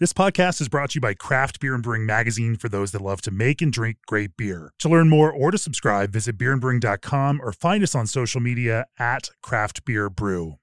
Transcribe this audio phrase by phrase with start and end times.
[0.00, 3.00] This podcast is brought to you by Craft Beer and Brewing Magazine for those that
[3.00, 4.72] love to make and drink great beer.
[4.78, 9.30] To learn more or to subscribe, visit beerandbrewing.com or find us on social media at
[9.42, 10.58] Craft Beer Brew.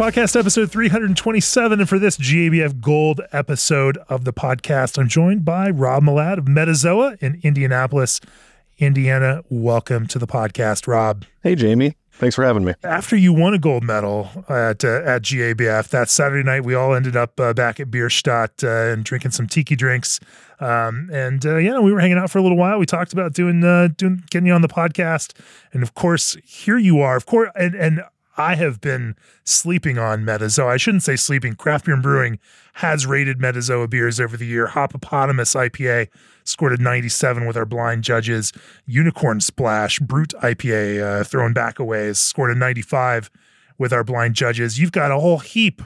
[0.00, 1.78] Podcast episode 327.
[1.78, 6.46] And for this GABF Gold episode of the podcast, I'm joined by Rob Malad of
[6.46, 8.18] Metazoa in Indianapolis,
[8.78, 9.44] Indiana.
[9.50, 11.26] Welcome to the podcast, Rob.
[11.42, 11.96] Hey, Jamie.
[12.12, 12.72] Thanks for having me.
[12.82, 16.94] After you won a gold medal at uh, at GABF that Saturday night, we all
[16.94, 20.18] ended up uh, back at Bierstadt uh, and drinking some tiki drinks.
[20.60, 22.78] Um, and uh, yeah, we were hanging out for a little while.
[22.78, 25.34] We talked about doing uh, doing getting you on the podcast,
[25.74, 27.16] and of course, here you are.
[27.16, 28.02] Of course, and and
[28.40, 30.68] I have been sleeping on Metazoa.
[30.68, 31.54] I shouldn't say sleeping.
[31.56, 32.38] Craft Beer and Brewing
[32.74, 34.68] has rated Metazoa beers over the year.
[34.68, 36.08] Hopopotamus IPA
[36.44, 38.54] scored a 97 with our blind judges.
[38.86, 43.30] Unicorn Splash Brut IPA uh, thrown back away scored a 95
[43.78, 44.78] with our blind judges.
[44.78, 45.82] You've got a whole heap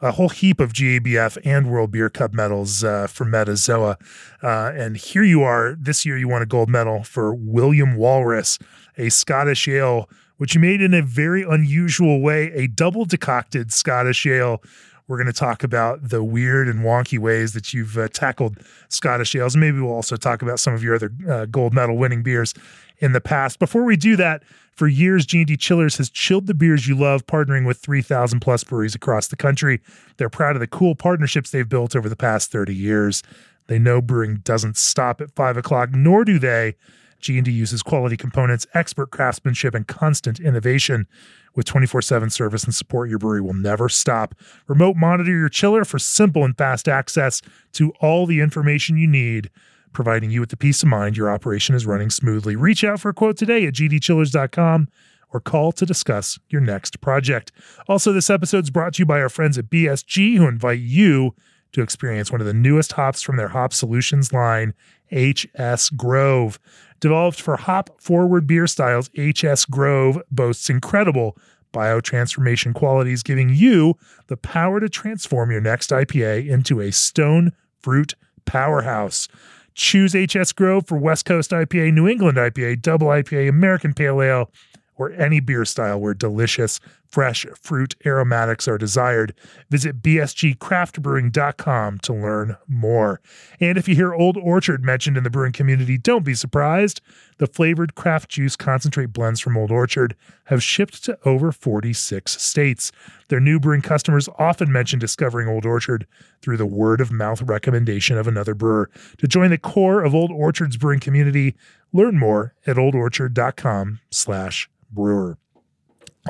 [0.00, 3.96] a whole heap of GABF and World Beer Cup medals uh, for Metazoa.
[4.40, 5.74] Uh, and here you are.
[5.76, 8.60] This year, you won a gold medal for William Walrus,
[8.96, 10.08] a Scottish ale
[10.38, 14.62] which made in a very unusual way, a double decocted Scottish ale.
[15.06, 19.34] We're going to talk about the weird and wonky ways that you've uh, tackled Scottish
[19.34, 19.56] ales.
[19.56, 22.54] Maybe we'll also talk about some of your other uh, gold medal winning beers
[22.98, 23.58] in the past.
[23.58, 24.42] Before we do that,
[24.78, 28.94] for years, G&D Chillers has chilled the beers you love, partnering with 3,000 plus breweries
[28.94, 29.80] across the country.
[30.18, 33.24] They're proud of the cool partnerships they've built over the past 30 years.
[33.66, 36.76] They know brewing doesn't stop at five o'clock, nor do they
[37.20, 41.06] G&D uses quality components, expert craftsmanship, and constant innovation.
[41.54, 44.34] With 24-7 service and support, your brewery will never stop.
[44.68, 49.50] Remote monitor your chiller for simple and fast access to all the information you need,
[49.92, 52.54] providing you with the peace of mind your operation is running smoothly.
[52.54, 54.88] Reach out for a quote today at gdchillers.com
[55.30, 57.52] or call to discuss your next project.
[57.88, 61.34] Also, this episode is brought to you by our friends at BSG, who invite you
[61.72, 64.72] to experience one of the newest hops from their Hop Solutions line,
[65.12, 66.58] HS Grove.
[67.00, 71.36] Developed for hop forward beer styles, HS Grove boasts incredible
[71.72, 73.94] biotransformation qualities, giving you
[74.26, 78.14] the power to transform your next IPA into a stone fruit
[78.46, 79.28] powerhouse.
[79.74, 84.50] Choose HS Grove for West Coast IPA, New England IPA, Double IPA, American Pale Ale,
[84.98, 89.34] or any beer style where delicious, fresh fruit aromatics are desired.
[89.70, 93.20] Visit bsgcraftbrewing.com to learn more.
[93.60, 97.00] And if you hear Old Orchard mentioned in the brewing community, don't be surprised.
[97.38, 102.92] The flavored craft juice concentrate blends from Old Orchard have shipped to over 46 states.
[103.28, 106.06] Their new brewing customers often mention discovering Old Orchard
[106.42, 108.90] through the word of mouth recommendation of another brewer.
[109.18, 111.54] To join the core of Old Orchard's brewing community,
[111.92, 115.38] learn more at oldorchard.com slash brewer.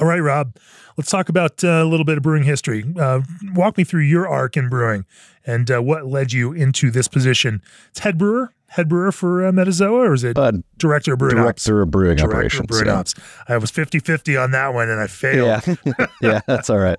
[0.00, 0.56] All right, Rob,
[0.96, 2.84] let's talk about uh, a little bit of brewing history.
[2.98, 3.20] Uh,
[3.54, 5.04] walk me through your arc in brewing
[5.44, 7.62] and uh, what led you into this position.
[7.90, 11.34] It's head brewer, head brewer for uh, Metazoa, or is it Uh, director of brewing
[11.36, 11.82] Director ops?
[11.84, 12.60] of brewing Director operations.
[12.60, 12.94] of brewing yeah.
[12.98, 13.14] ops.
[13.48, 15.62] I was 50 50 on that one and I failed.
[15.66, 16.98] Yeah, yeah, that's all right.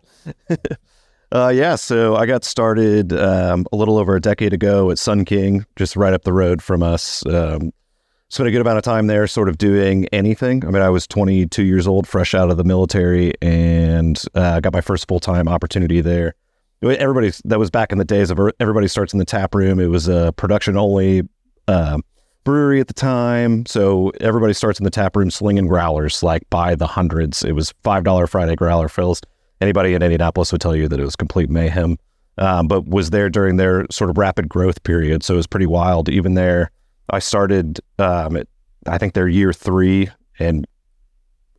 [1.32, 5.24] uh, yeah, so I got started um, a little over a decade ago at Sun
[5.24, 7.26] King, just right up the road from us.
[7.28, 7.72] Um,
[8.30, 10.64] spent a good amount of time there, sort of doing anything.
[10.66, 14.72] I mean, I was 22 years old, fresh out of the military, and uh, got
[14.72, 16.36] my first full time opportunity there.
[16.82, 19.80] Everybody that was back in the days of er- everybody starts in the tap room.
[19.80, 21.24] It was a production only
[21.68, 22.04] um
[22.46, 26.76] brewery at the time, so everybody starts in the tap room slinging growlers like by
[26.76, 27.44] the hundreds.
[27.44, 29.22] It was five dollar Friday growler fills.
[29.60, 31.98] Anybody in Indianapolis would tell you that it was complete mayhem.
[32.38, 35.66] Um, but was there during their sort of rapid growth period, so it was pretty
[35.66, 36.08] wild.
[36.08, 36.72] Even there,
[37.10, 38.48] I started um, at
[38.88, 40.10] I think they're year three,
[40.40, 40.66] and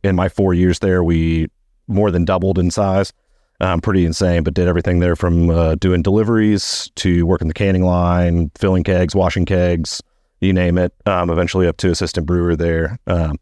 [0.03, 1.47] in my four years there, we
[1.87, 3.13] more than doubled in size.
[3.59, 7.83] Um, pretty insane, but did everything there from uh, doing deliveries to working the canning
[7.83, 10.01] line, filling kegs, washing kegs,
[10.39, 10.93] you name it.
[11.05, 12.97] Um, eventually up to assistant brewer there.
[13.05, 13.37] Um,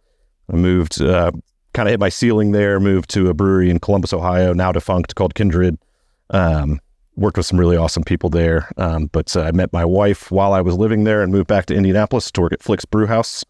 [0.51, 1.31] I moved, uh,
[1.73, 5.15] kind of hit my ceiling there, moved to a brewery in Columbus, Ohio, now defunct
[5.15, 5.77] called Kindred.
[6.31, 6.81] Um,
[7.15, 8.71] worked with some really awesome people there.
[8.77, 11.65] Um, but uh, I met my wife while I was living there and moved back
[11.67, 13.43] to Indianapolis to work at Flix Brew House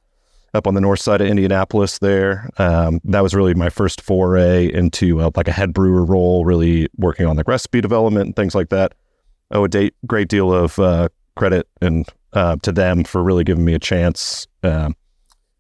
[0.54, 2.50] up on the north side of Indianapolis there.
[2.58, 6.88] Um, that was really my first foray into uh, like a head brewer role, really
[6.98, 8.94] working on like recipe development and things like that.
[9.52, 13.44] I owe a date, great deal of uh, credit and uh, to them for really
[13.44, 14.48] giving me a chance.
[14.64, 14.96] Um,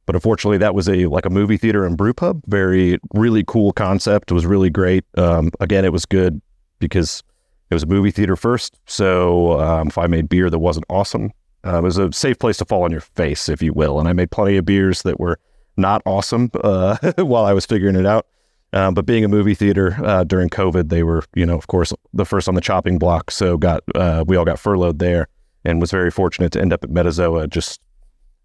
[0.05, 2.41] but unfortunately, that was a like a movie theater and brew pub.
[2.47, 4.31] Very really cool concept.
[4.31, 5.05] It was really great.
[5.17, 6.41] Um, again, it was good
[6.79, 7.21] because
[7.69, 8.79] it was a movie theater first.
[8.85, 11.31] So um, if I made beer that wasn't awesome,
[11.65, 13.99] Uh, it was a safe place to fall on your face, if you will.
[13.99, 15.37] And I made plenty of beers that were
[15.75, 18.25] not awesome uh, while I was figuring it out.
[18.71, 21.91] Um, but being a movie theater uh, during COVID, they were, you know, of course,
[22.13, 23.31] the first on the chopping block.
[23.31, 25.27] So got uh, we all got furloughed there,
[25.65, 27.81] and was very fortunate to end up at Metazoa just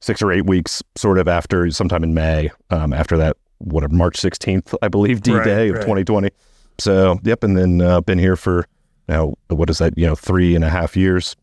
[0.00, 4.17] six or eight weeks, sort of after, sometime in May, um, after that, what March
[4.17, 5.82] sixteenth, I believe, D Day right, of right.
[5.82, 6.31] 2020.
[6.79, 8.67] So, yep, and then uh, been here for
[9.08, 9.34] now.
[9.48, 9.96] What is that?
[9.96, 11.36] You know, three and a half years.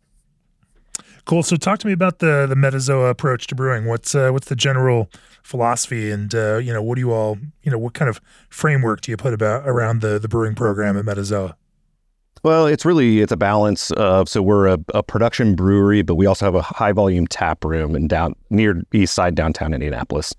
[1.25, 1.43] Cool.
[1.43, 3.85] So, talk to me about the the Metazoa approach to brewing.
[3.85, 5.09] What's uh, what's the general
[5.43, 8.19] philosophy, and uh, you know, what do you all, you know, what kind of
[8.49, 11.55] framework do you put about around the the brewing program at Metazoa?
[12.43, 16.25] Well, it's really it's a balance of so we're a, a, production brewery, but we
[16.25, 20.33] also have a high volume tap room in down near East Side downtown Indianapolis.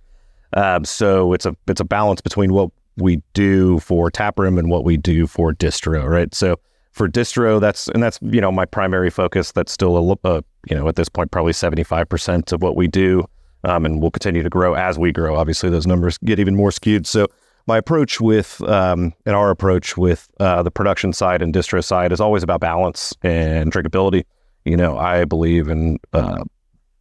[0.54, 4.68] Um, so it's a it's a balance between what we do for tap room and
[4.68, 6.34] what we do for distro, right?
[6.34, 6.58] So
[6.92, 9.52] for distro, that's and that's you know my primary focus.
[9.52, 12.76] That's still a, a you know at this point probably seventy five percent of what
[12.76, 13.24] we do,
[13.64, 15.36] um, and we'll continue to grow as we grow.
[15.36, 17.06] Obviously, those numbers get even more skewed.
[17.06, 17.26] So
[17.66, 22.12] my approach with um, and our approach with uh, the production side and distro side
[22.12, 24.24] is always about balance and drinkability.
[24.64, 26.44] You know, I believe in uh,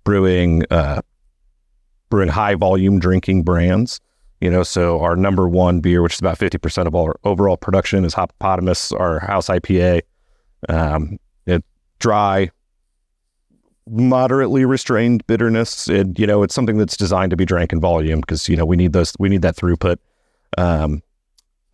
[0.04, 1.02] brewing uh,
[2.10, 4.00] brewing high volume drinking brands.
[4.42, 8.04] You know, so our number one beer, which is about 50% of our overall production,
[8.04, 10.02] is Hopopotamus, our house IPA.
[10.68, 11.64] Um, it
[12.00, 12.50] dry,
[13.88, 15.88] moderately restrained bitterness.
[15.88, 18.66] It, you know, it's something that's designed to be drank in volume because, you know,
[18.66, 19.98] we need those, we need that throughput.
[20.58, 21.04] Um,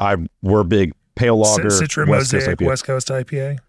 [0.02, 3.60] I, we're big pale lager, Citra West Mosaic, Coast West Coast IPA.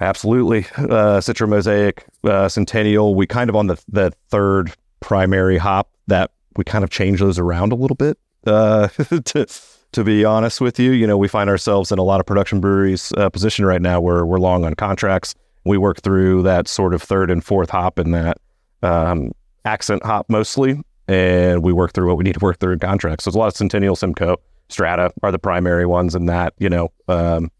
[0.00, 0.60] Absolutely.
[0.78, 3.14] Uh, Citra Mosaic, uh, Centennial.
[3.14, 7.38] We kind of on the, the third primary hop that we kind of change those
[7.38, 8.18] around a little bit.
[8.46, 8.88] Uh,
[9.24, 9.46] to
[9.92, 12.60] to be honest with you, you know, we find ourselves in a lot of production
[12.60, 15.34] breweries uh, position right now where we're long on contracts.
[15.64, 18.38] We work through that sort of third and fourth hop in that
[18.82, 19.32] um,
[19.64, 23.24] accent hop mostly, and we work through what we need to work through in contracts.
[23.24, 24.36] So a lot of Centennial, Simcoe,
[24.68, 26.54] Strata are the primary ones in that.
[26.58, 27.50] You know, um,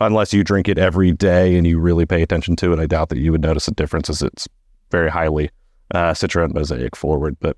[0.00, 3.08] unless you drink it every day and you really pay attention to it, I doubt
[3.10, 4.48] that you would notice a difference as it's
[4.90, 5.50] very highly
[5.94, 6.14] uh,
[6.52, 7.36] Mosaic forward.
[7.40, 7.56] But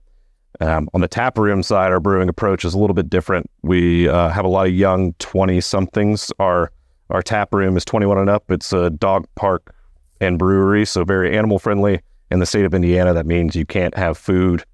[0.60, 3.48] um, on the tap room side, our brewing approach is a little bit different.
[3.62, 6.32] We uh, have a lot of young 20 somethings.
[6.38, 6.72] Our
[7.10, 8.50] our tap room is 21 and up.
[8.50, 9.74] It's a dog park
[10.20, 12.00] and brewery, so very animal friendly.
[12.30, 14.64] In the state of Indiana, that means you can't have food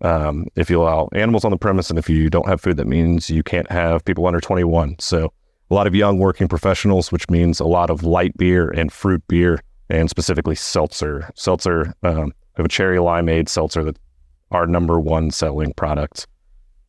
[0.00, 2.86] um, if you allow animals on the premise, and if you don't have food, that
[2.86, 4.96] means you can't have people under 21.
[4.98, 5.32] So
[5.70, 9.22] a lot of young working professionals, which means a lot of light beer and fruit
[9.28, 11.30] beer, and specifically seltzer.
[11.36, 14.00] Seltzer um, have a cherry limeade seltzer that's
[14.50, 16.26] our number one selling product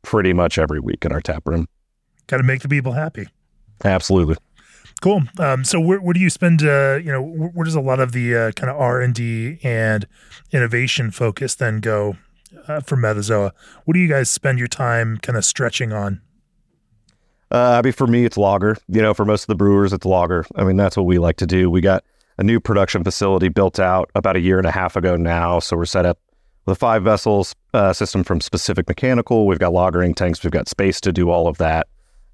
[0.01, 1.67] pretty much every week in our tap room.
[2.27, 3.27] Got to make the people happy.
[3.83, 4.35] Absolutely.
[5.01, 5.23] Cool.
[5.39, 7.99] Um, so where, where do you spend, uh, you know, where, where, does a lot
[7.99, 10.07] of the uh, kind of R&D and
[10.51, 12.15] innovation focus then go
[12.67, 13.51] uh, for Metazoa?
[13.83, 16.21] What do you guys spend your time kind of stretching on?
[17.51, 18.77] Uh, I mean, for me, it's lager.
[18.87, 20.45] You know, for most of the brewers, it's lager.
[20.55, 21.69] I mean, that's what we like to do.
[21.69, 22.03] We got
[22.37, 25.59] a new production facility built out about a year and a half ago now.
[25.59, 26.19] So we're set up
[26.67, 29.45] a five vessels uh, system from Specific Mechanical.
[29.45, 30.43] We've got lagering tanks.
[30.43, 31.87] We've got space to do all of that.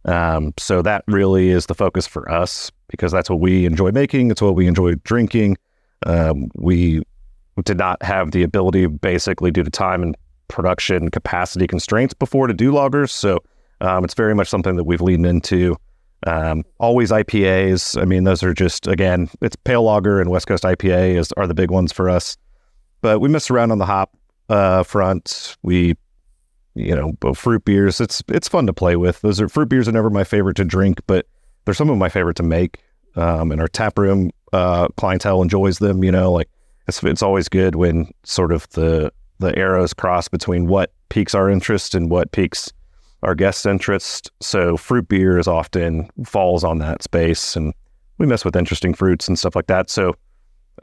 [0.05, 4.31] Um, so that really is the focus for us because that's what we enjoy making.
[4.31, 5.57] It's what we enjoy drinking.
[6.05, 7.03] Um, we
[7.63, 10.17] did not have the ability, basically, due to time and
[10.47, 13.11] production capacity constraints before to do lagers.
[13.11, 13.39] So
[13.79, 15.75] um, it's very much something that we've leaned into.
[16.27, 17.99] Um, always IPAs.
[17.99, 21.47] I mean, those are just again, it's pale lager and West Coast IPA is are
[21.47, 22.37] the big ones for us.
[23.01, 24.15] But we mess around on the hop
[24.51, 25.55] uh, front.
[25.63, 25.95] We,
[26.75, 28.01] you know, fruit beers.
[28.01, 29.21] It's it's fun to play with.
[29.21, 31.25] Those are fruit beers are never my favorite to drink, but
[31.63, 32.79] they're some of my favorite to make.
[33.15, 36.03] Um, and our tap room uh, clientele enjoys them.
[36.03, 36.49] You know, like
[36.87, 41.49] it's it's always good when sort of the the arrows cross between what piques our
[41.49, 42.71] interest and what piques
[43.23, 44.31] our guests' interest.
[44.41, 47.73] So fruit beer is often falls on that space, and
[48.17, 49.89] we mess with interesting fruits and stuff like that.
[49.89, 50.15] So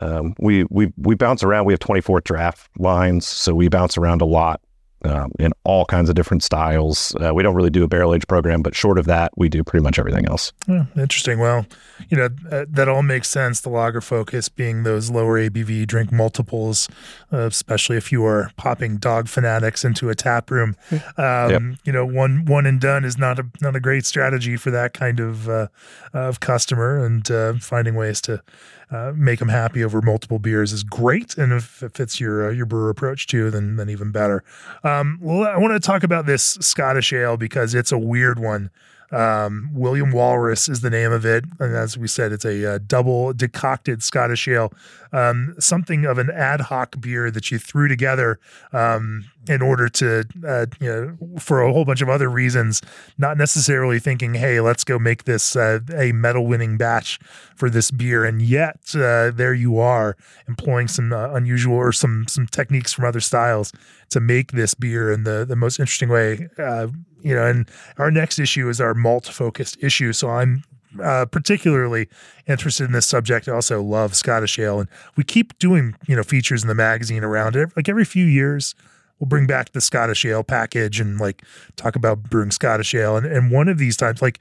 [0.01, 1.65] um, we we we bounce around.
[1.65, 4.61] We have 24 draft lines, so we bounce around a lot
[5.05, 7.15] um, in all kinds of different styles.
[7.17, 9.63] Uh, we don't really do a barrel age program, but short of that, we do
[9.65, 10.53] pretty much everything else.
[10.67, 11.39] Yeah, interesting.
[11.39, 11.67] Well,
[12.09, 13.61] you know uh, that all makes sense.
[13.61, 16.89] The lager focus being those lower ABV drink multiples,
[17.33, 20.77] uh, especially if you are popping dog fanatics into a tap room.
[21.17, 21.63] Um, yep.
[21.85, 24.95] You know, one one and done is not a not a great strategy for that
[24.95, 25.69] kind of uh,
[26.13, 28.43] of customer, and uh, finding ways to
[28.91, 31.37] uh, make them happy over multiple beers is great.
[31.37, 34.43] And if it fits your uh, your brewer approach too, then then even better.
[34.83, 38.71] Um, well, I want to talk about this Scottish ale because it's a weird one.
[39.11, 41.45] Um, William Walrus is the name of it.
[41.59, 44.73] And as we said, it's a, uh, double decocted Scottish ale,
[45.13, 48.39] um, something of an ad hoc beer that you threw together
[48.73, 52.83] um, in order to, uh, you know, for a whole bunch of other reasons,
[53.17, 57.19] not necessarily thinking, hey, let's go make this uh, a medal winning batch
[57.57, 58.25] for this beer.
[58.25, 63.05] And yet, uh, there you are employing some uh, unusual or some some techniques from
[63.05, 63.73] other styles
[64.11, 66.49] to make this beer in the the most interesting way.
[66.59, 66.89] Uh,
[67.23, 70.13] you know, and our next issue is our malt focused issue.
[70.13, 70.63] So I'm
[71.03, 72.09] uh, particularly
[72.47, 73.49] interested in this subject.
[73.49, 77.25] I also love Scottish ale, and we keep doing you know features in the magazine
[77.25, 77.71] around it.
[77.77, 78.75] Like every few years,
[79.19, 81.43] we'll bring back the Scottish ale package and like
[81.77, 83.17] talk about brewing Scottish ale.
[83.17, 84.41] And and one of these times, like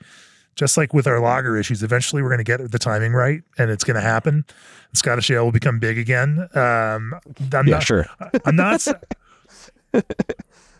[0.55, 3.69] just like with our lager issues, eventually we're going to get the timing right, and
[3.69, 4.45] it's going to happen.
[4.93, 6.47] Scottish ale will become big again.
[6.53, 7.13] Um,
[7.53, 8.05] I'm yeah, not, sure.
[8.45, 8.85] I'm not.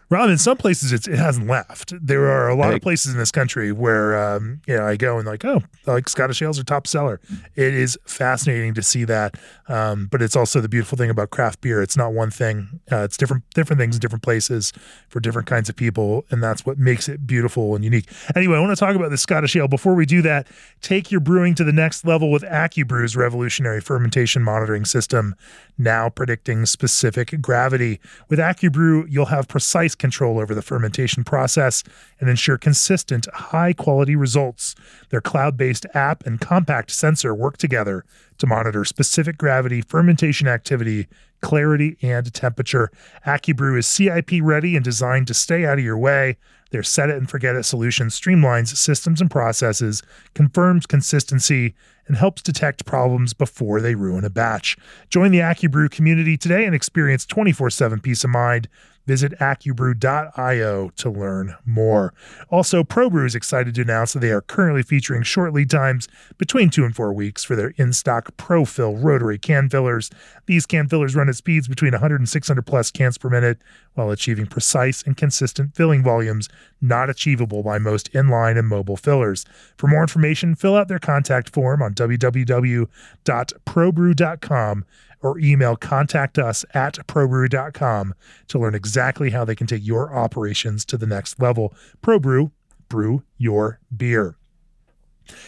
[0.10, 1.94] Rob, in some places it hasn't left.
[2.02, 5.18] There are a lot of places in this country where um, you know I go
[5.18, 7.20] and like, oh, like Scottish ales are top seller.
[7.56, 9.36] It is fascinating to see that,
[9.68, 11.82] um, but it's also the beautiful thing about craft beer.
[11.82, 12.80] It's not one thing.
[12.90, 14.72] Uh, it's different different things in different places
[15.10, 18.10] for different kinds of people, and that's what makes it beautiful and unique.
[18.34, 19.68] Anyway, I want to talk about the Scottish ale.
[19.68, 20.48] Before we do that,
[20.82, 25.36] take your brewing to the next level with AccuBrew's revolutionary fermentation monitoring system,
[25.78, 28.00] now predicting specific gravity.
[28.30, 31.84] With AccuBrew, you'll have precise control over the fermentation process
[32.20, 34.76] and ensure consistent, high quality results.
[35.10, 38.06] Their cloud based app and compact sensor work together
[38.38, 41.08] to monitor specific gravity, fermentation activity,
[41.42, 42.92] clarity, and temperature.
[43.26, 46.38] AccuBrew is CIP ready and designed to stay out of your way.
[46.72, 51.76] Their set it and forget it solution streamlines systems and processes, confirms consistency,
[52.08, 54.78] and helps detect problems before they ruin a batch.
[55.10, 58.68] Join the AccuBrew community today and experience 24 7 peace of mind.
[59.08, 62.14] Visit accubrew.io to learn more.
[62.50, 66.70] Also, ProBrew is excited to announce that they are currently featuring short lead times between
[66.70, 70.10] two and four weeks for their in stock ProFill rotary can fillers.
[70.46, 73.60] These can fillers run at speeds between 100 and 600 plus cans per minute
[73.94, 76.50] while achieving precise and consistent filling volumes
[76.82, 79.46] not achievable by most inline and mobile fillers.
[79.78, 84.86] For more information, fill out their contact form on www.probrew.com
[85.22, 88.14] or email contact us at probrew.com
[88.48, 91.74] to learn exactly how they can take your operations to the next level.
[92.02, 92.52] ProBrew,
[92.90, 94.38] brew your beer.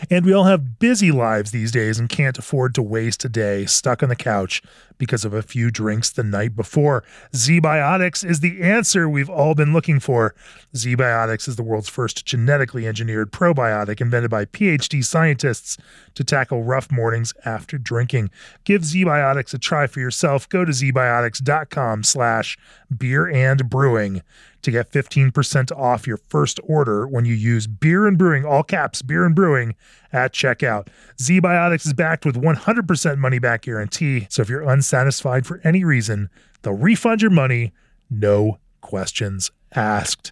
[0.09, 3.65] And we all have busy lives these days and can't afford to waste a day
[3.65, 4.61] stuck on the couch
[4.99, 7.03] because of a few drinks the night before.
[7.33, 10.35] ZBiotics is the answer we've all been looking for.
[10.75, 15.77] ZBiotics is the world's first genetically engineered probiotic invented by PhD scientists
[16.13, 18.29] to tackle rough mornings after drinking.
[18.65, 20.47] Give ZBiotics a try for yourself.
[20.49, 22.57] Go to zbiotics.com slash
[22.95, 24.21] beer and brewing
[24.61, 29.01] to get 15% off your first order when you use beer and brewing, all caps,
[29.01, 29.75] beer and brewing
[30.11, 30.87] at checkout.
[31.17, 34.27] ZBiotics is backed with 100% money back guarantee.
[34.29, 36.29] So if you're unsatisfied for any reason,
[36.61, 37.71] they'll refund your money,
[38.09, 40.31] no questions asked.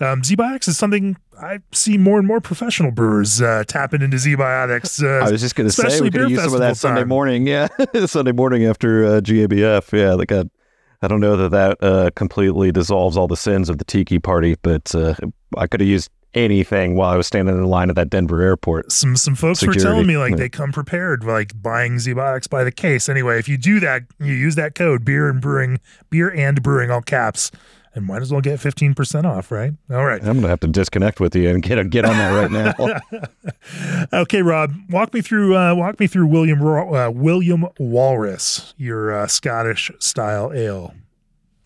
[0.00, 5.02] Um, ZBiotics is something I see more and more professional brewers uh, tapping into ZBiotics.
[5.02, 7.46] Uh, I was just going to say we could use some of that Sunday morning.
[7.52, 7.68] Yeah,
[8.06, 9.92] Sunday morning after uh, GABF.
[9.92, 10.46] Yeah, they got
[11.02, 14.56] I don't know that that uh, completely dissolves all the sins of the tiki party,
[14.62, 15.14] but uh,
[15.56, 18.40] I could have used anything while I was standing in the line at that Denver
[18.40, 18.90] airport.
[18.90, 19.80] Some some folks Security.
[19.80, 20.36] were telling me like yeah.
[20.36, 23.08] they come prepared, like buying ZBiotics by the case.
[23.08, 25.80] Anyway, if you do that, you use that code beer and brewing,
[26.10, 27.50] beer and brewing, all caps
[27.94, 29.72] and might as well get 15% off, right?
[29.90, 30.20] All right.
[30.20, 34.08] I'm going to have to disconnect with you and get get on that right now.
[34.22, 39.26] okay, Rob, walk me through uh, walk me through William uh, William Walrus, your uh,
[39.26, 40.94] Scottish style ale.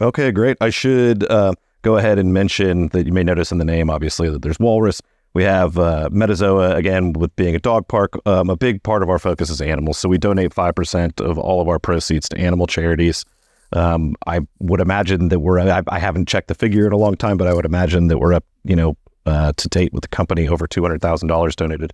[0.01, 0.57] Okay, great.
[0.61, 1.53] I should uh,
[1.83, 5.01] go ahead and mention that you may notice in the name, obviously, that there's walrus.
[5.33, 8.15] We have uh, Metazoa, again, with being a dog park.
[8.25, 9.99] Um, a big part of our focus is animals.
[9.99, 13.25] So we donate 5% of all of our proceeds to animal charities.
[13.73, 17.17] Um, I would imagine that we're, I, I, haven't checked the figure in a long
[17.17, 18.97] time, but I would imagine that we're up, you know,
[19.27, 21.93] uh, to date with the company over $200,000 donated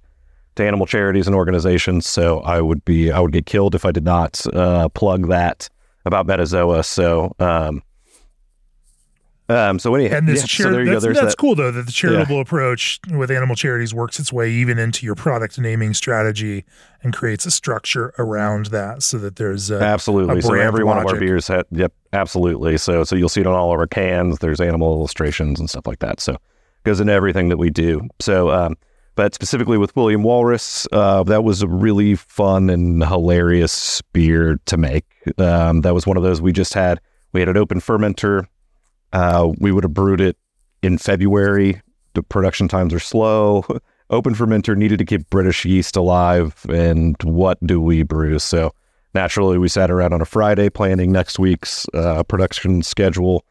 [0.56, 2.06] to animal charities and organizations.
[2.06, 5.70] So I would be, I would get killed if I did not uh, plug that
[6.04, 6.84] about Metazoa.
[6.84, 7.82] So, um,
[9.48, 11.36] um, so anyhow, and this yeah, chari- so that's, that's that.
[11.36, 12.42] cool though that the charitable yeah.
[12.42, 16.64] approach with animal charities works its way even into your product naming strategy
[17.02, 20.38] and creates a structure around that so that there's a, absolutely.
[20.38, 20.86] A so every logic.
[20.86, 22.78] one of our beers, had, yep, absolutely.
[22.78, 24.38] So so you'll see it on all of our cans.
[24.38, 26.20] There's animal illustrations and stuff like that.
[26.20, 26.36] So
[26.84, 28.08] goes into everything that we do.
[28.20, 28.50] So.
[28.50, 28.76] Um,
[29.14, 34.78] but specifically with William Walrus, uh, that was a really fun and hilarious beer to
[34.78, 35.04] make.
[35.36, 36.98] Um, that was one of those we just had.
[37.34, 38.46] We had an open fermenter
[39.12, 40.36] uh, we would have brewed it
[40.82, 41.80] in February
[42.14, 43.64] The production times are slow.
[44.10, 46.66] Open fermenter needed to keep British yeast alive.
[46.68, 48.38] And what do we brew?
[48.38, 48.74] So
[49.14, 53.44] naturally, we sat around on a Friday planning next week's uh, production schedule.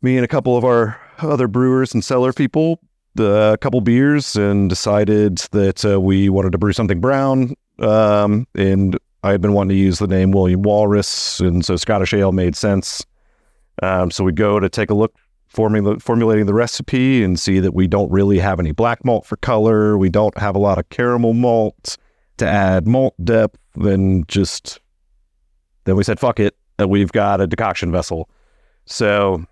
[0.00, 2.80] Me and a couple of our other brewers and cellar people,
[3.18, 7.54] a couple beers, and decided that uh, we wanted to brew something brown.
[7.78, 12.14] Um, and I had been wanting to use the name William Walrus, and so Scottish
[12.14, 13.04] Ale made sense.
[13.82, 15.14] Um, so we go to take a look,
[15.54, 19.36] the, formulating the recipe, and see that we don't really have any black malt for
[19.36, 19.96] color.
[19.96, 21.96] We don't have a lot of caramel malt
[22.38, 23.58] to add malt depth.
[23.76, 24.80] Then just
[25.84, 28.28] then we said, "Fuck it," we've got a decoction vessel.
[28.86, 29.44] So,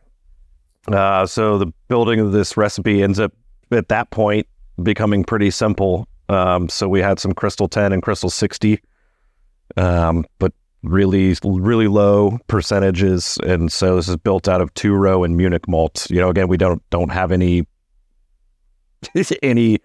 [0.88, 3.32] uh, so the building of this recipe ends up
[3.70, 4.46] at that point
[4.82, 6.06] becoming pretty simple.
[6.28, 8.80] Um, so we had some Crystal 10 and Crystal 60
[9.76, 13.38] um, but really, really low percentages.
[13.44, 16.06] And so this is built out of two row and Munich malt.
[16.10, 17.66] You know, again, we don't don't have any
[19.42, 19.78] any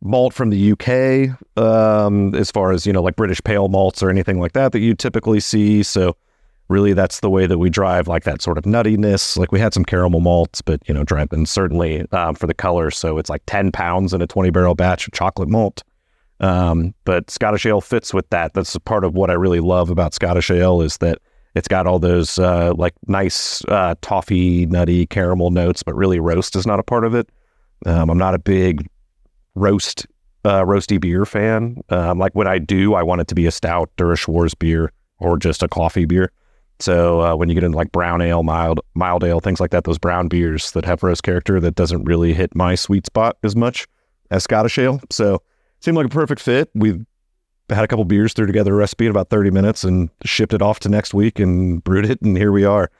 [0.00, 4.10] malt from the UK um, as far as you know, like British pale malts or
[4.10, 5.82] anything like that that you typically see.
[5.82, 6.16] So
[6.68, 9.36] really, that's the way that we drive like that sort of nuttiness.
[9.36, 12.54] Like we had some caramel malts, but you know, drive and certainly um, for the
[12.54, 12.90] color.
[12.90, 15.82] So it's like ten pounds in a twenty barrel batch of chocolate malt.
[16.40, 18.54] Um, but Scottish Ale fits with that.
[18.54, 21.18] That's part of what I really love about Scottish Ale is that
[21.54, 26.54] it's got all those uh, like nice uh, toffee, nutty caramel notes, but really roast
[26.54, 27.28] is not a part of it.
[27.86, 28.86] Um, I'm not a big
[29.54, 30.06] roast
[30.44, 31.82] uh, roasty beer fan.
[31.88, 34.54] Um, like when I do, I want it to be a stout or a Schwarz
[34.54, 36.30] beer or just a coffee beer.
[36.80, 39.82] So uh, when you get into like brown ale, mild mild ale, things like that,
[39.82, 43.56] those brown beers that have roast character, that doesn't really hit my sweet spot as
[43.56, 43.88] much
[44.30, 45.00] as Scottish ale.
[45.10, 45.42] So
[45.80, 46.70] seemed like a perfect fit.
[46.74, 47.04] We
[47.70, 50.62] had a couple beers, threw together a recipe in about 30 minutes and shipped it
[50.62, 52.20] off to next week and brewed it.
[52.22, 52.90] And here we are.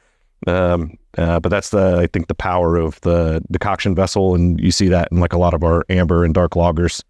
[0.46, 4.34] Um, uh, but that's the, I think the power of the decoction vessel.
[4.34, 7.02] And you see that in like a lot of our amber and dark lagers.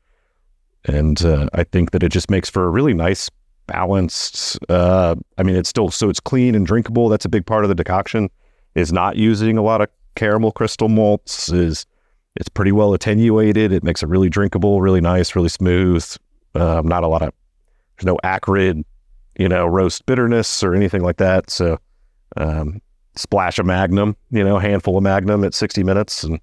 [0.85, 3.29] And uh, I think that it just makes for a really nice,
[3.67, 7.09] balanced, uh, I mean, it's still, so it's clean and drinkable.
[7.09, 8.31] That's a big part of the decoction
[8.75, 11.85] is not using a lot of caramel crystal malts is,
[12.38, 13.73] it's pretty well attenuated.
[13.73, 16.06] It makes it really drinkable, really nice, really smooth.
[16.54, 17.34] Um, not a lot of
[17.97, 18.84] there's no acrid,
[19.36, 21.50] you know, roast bitterness or anything like that.
[21.50, 21.78] So
[22.36, 22.80] um,
[23.17, 26.41] splash of Magnum, you know, handful of Magnum at 60 minutes, and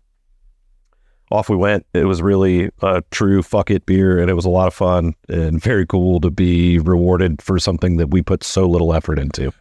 [1.31, 1.85] off we went.
[1.93, 5.15] It was really a true fuck it beer, and it was a lot of fun
[5.29, 9.53] and very cool to be rewarded for something that we put so little effort into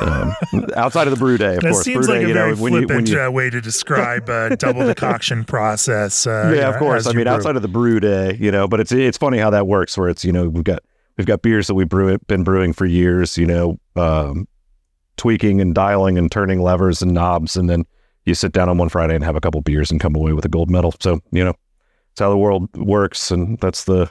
[0.00, 0.34] um,
[0.76, 1.84] outside of the brew day, of that course.
[1.84, 3.60] seems brew like day, a very know, when you, when flippant you, uh, way to
[3.60, 6.26] describe a double decoction process.
[6.26, 7.06] Uh, yeah, of course.
[7.06, 7.32] I mean, brew.
[7.32, 9.96] outside of the brew day, you know, but it's it's funny how that works.
[9.96, 10.82] Where it's you know we've got
[11.16, 13.36] we've got beers that we've brew been brewing for years.
[13.36, 14.46] You know, um,
[15.16, 17.84] tweaking and dialing and turning levers and knobs, and then
[18.24, 20.44] you sit down on one Friday and have a couple beers and come away with
[20.44, 20.94] a gold medal.
[21.00, 21.54] So you know,
[22.12, 24.10] it's how the world works, and that's the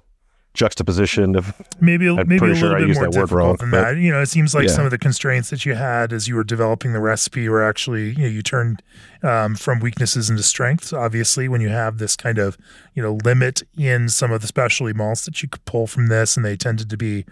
[0.58, 3.98] juxtaposition of maybe I'm maybe a little sure bit more difficult wrong, than but- that.
[3.98, 4.74] You know, it seems like Yeah.
[4.74, 8.10] some of the constraints that you had as you were developing the recipe were actually
[8.12, 8.82] you know you turned
[9.24, 10.92] um, from weaknesses into strengths.
[10.92, 12.58] Obviously, when you have this kind of
[12.94, 16.36] you know limit in some of the specialty malts that you could pull from this,
[16.36, 17.26] and they tended to be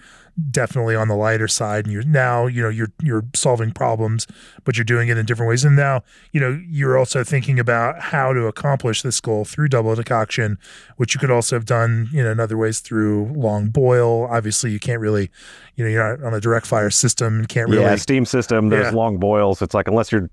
[0.51, 4.27] definitely on the lighter side and you're now you know you're you're solving problems
[4.65, 6.01] but you're doing it in different ways and now
[6.33, 10.57] you know you're also thinking about how to accomplish this goal through double decoction
[10.97, 14.71] which you could also have done you know in other ways through long boil obviously
[14.71, 15.29] you can't really
[15.75, 18.69] you know you're not on a direct fire system you can't really yeah steam system.
[18.69, 18.97] There's Yeah.
[18.97, 19.61] long boils.
[19.61, 20.29] It's like unless you're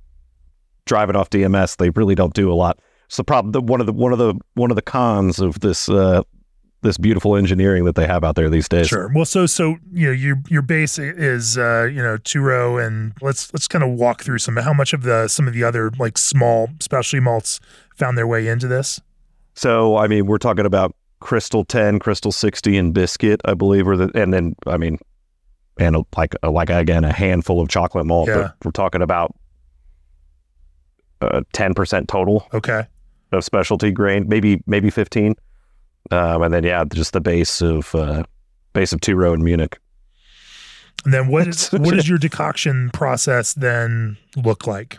[0.84, 2.78] driving off DMS, they really don't do a lot.
[3.08, 3.52] so the problem.
[3.52, 6.22] The, one of the one of the one of the cons of this uh,
[6.82, 8.88] this beautiful engineering that they have out there these days.
[8.88, 9.10] Sure.
[9.14, 13.12] Well, so so you know your your base is uh, you know two row, and
[13.20, 15.90] let's let's kind of walk through some how much of the some of the other
[15.98, 17.60] like small specialty malts
[17.96, 19.00] found their way into this.
[19.54, 23.96] So I mean, we're talking about Crystal 10, Crystal 60, and Biscuit, I believe, or
[23.96, 24.98] the and then I mean,
[25.78, 28.28] and a, like a, like again a handful of chocolate malt.
[28.28, 28.34] Yeah.
[28.34, 29.34] But we're talking about
[31.20, 32.86] uh, ten percent total Okay.
[33.30, 35.34] of specialty grain, maybe maybe fifteen,
[36.10, 38.22] um, and then yeah, just the base of uh,
[38.72, 39.78] base of two row in Munich.
[41.04, 44.98] And then what is what does your decoction process then look like?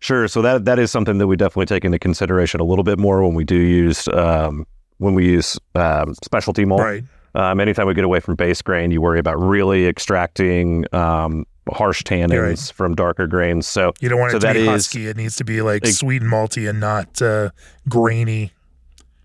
[0.00, 0.26] Sure.
[0.26, 3.22] So that that is something that we definitely take into consideration a little bit more
[3.22, 4.66] when we do use um,
[4.98, 6.80] when we use um, specialty malt.
[6.82, 7.04] Right.
[7.34, 12.02] Um, anytime we get away from base grain, you worry about really extracting um, harsh
[12.02, 12.72] tannins Right.
[12.74, 13.66] from darker grains.
[13.66, 15.06] So You don't want So it to that be is- husky.
[15.06, 17.50] It needs to be like sweet and malty and not uh,
[17.88, 18.52] grainy.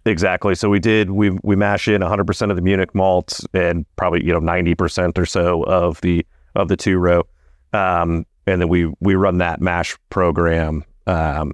[0.07, 0.55] Exactly.
[0.55, 4.33] So we did we we mash in 100% of the Munich malt and probably you
[4.33, 7.23] know 90% or so of the of the two row,
[7.73, 11.53] um, and then we we run that mash program um,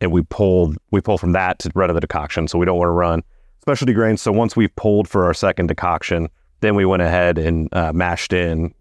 [0.00, 2.48] and we pull we pull from that to run the decoction.
[2.48, 3.22] So we don't want to run
[3.60, 4.22] specialty grains.
[4.22, 6.28] So once we've pulled for our second decoction,
[6.60, 8.74] then we went ahead and uh, mashed in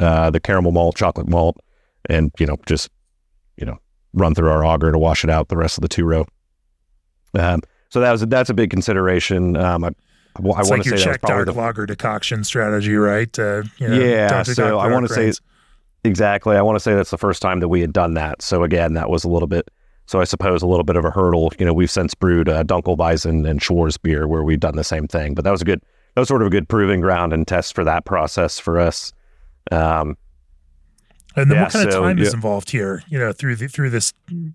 [0.00, 1.56] uh, the caramel malt, chocolate malt,
[2.08, 2.90] and you know just
[3.56, 3.78] you know
[4.12, 6.26] run through our auger to wash it out the rest of the two row.
[7.34, 7.60] Um,
[7.96, 9.56] so that was that's a big consideration.
[9.56, 13.38] Um, I, I It's want like to say check dark the lager decoction strategy, right?
[13.38, 15.32] Uh, you know, Yeah, so I wanna say-
[16.04, 16.56] Exactly.
[16.56, 18.42] I want to say that's the first time that we had done that.
[18.42, 19.68] So again, that was a little bit.
[20.04, 21.50] So I suppose a little bit of a hurdle.
[21.58, 25.08] You know, we've since brewed uh, Dunkelweizen and Schwarz beer where we've done the same
[25.08, 25.34] thing.
[25.34, 25.80] But that was a good.
[26.14, 29.12] That was sort of a good proving ground and test for that process for us.
[29.72, 30.16] Um,
[31.34, 33.02] And then Yeah, what kind so, of time is involved here?
[33.08, 34.12] You know, through the through this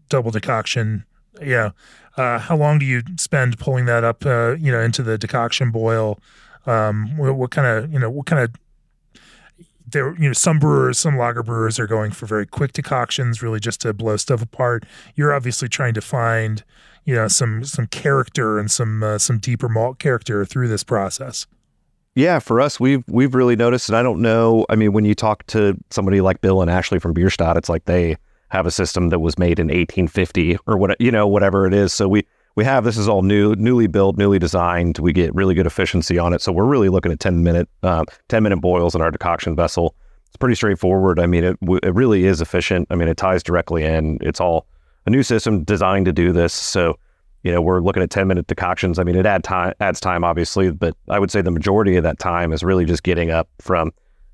[0.09, 1.03] double decoction.
[1.41, 1.71] Yeah,
[2.17, 4.25] uh, how long do you spend pulling that up?
[4.25, 6.19] Uh, you know, into the decoction boil.
[6.65, 8.51] Um, what, what kind of you know what kind of
[9.87, 10.13] there?
[10.15, 13.81] You know, some brewers, some lager brewers are going for very quick decoctions, really just
[13.81, 14.85] to blow stuff apart.
[15.15, 16.63] You're obviously trying to find
[17.05, 21.47] you know some some character and some uh, some deeper malt character through this process.
[22.13, 24.65] yeah, for us, we've we've really noticed, and I don't know.
[24.69, 27.85] I mean, when you talk to somebody like Bill and Ashley from Bierstadt, it's like
[27.85, 28.17] they
[28.51, 31.93] have a system that was made in 1850 or what you know, whatever it is.
[31.93, 34.99] So we we have this is all new, newly built, newly designed.
[34.99, 36.41] We get really good efficiency on it.
[36.41, 39.95] So we're really looking at 10 minute um, 10 minute boils in our decoction vessel.
[40.27, 41.19] It's pretty straightforward.
[41.19, 42.87] I mean, it it really is efficient.
[42.89, 44.17] I mean, it ties directly in.
[44.21, 44.67] It's all
[45.05, 46.53] a new system designed to do this.
[46.53, 46.97] So
[47.43, 48.99] you know, we're looking at 10 minute decoctions.
[48.99, 52.03] I mean, it add time, adds time, obviously, but I would say the majority of
[52.03, 53.91] that time is really just getting up from,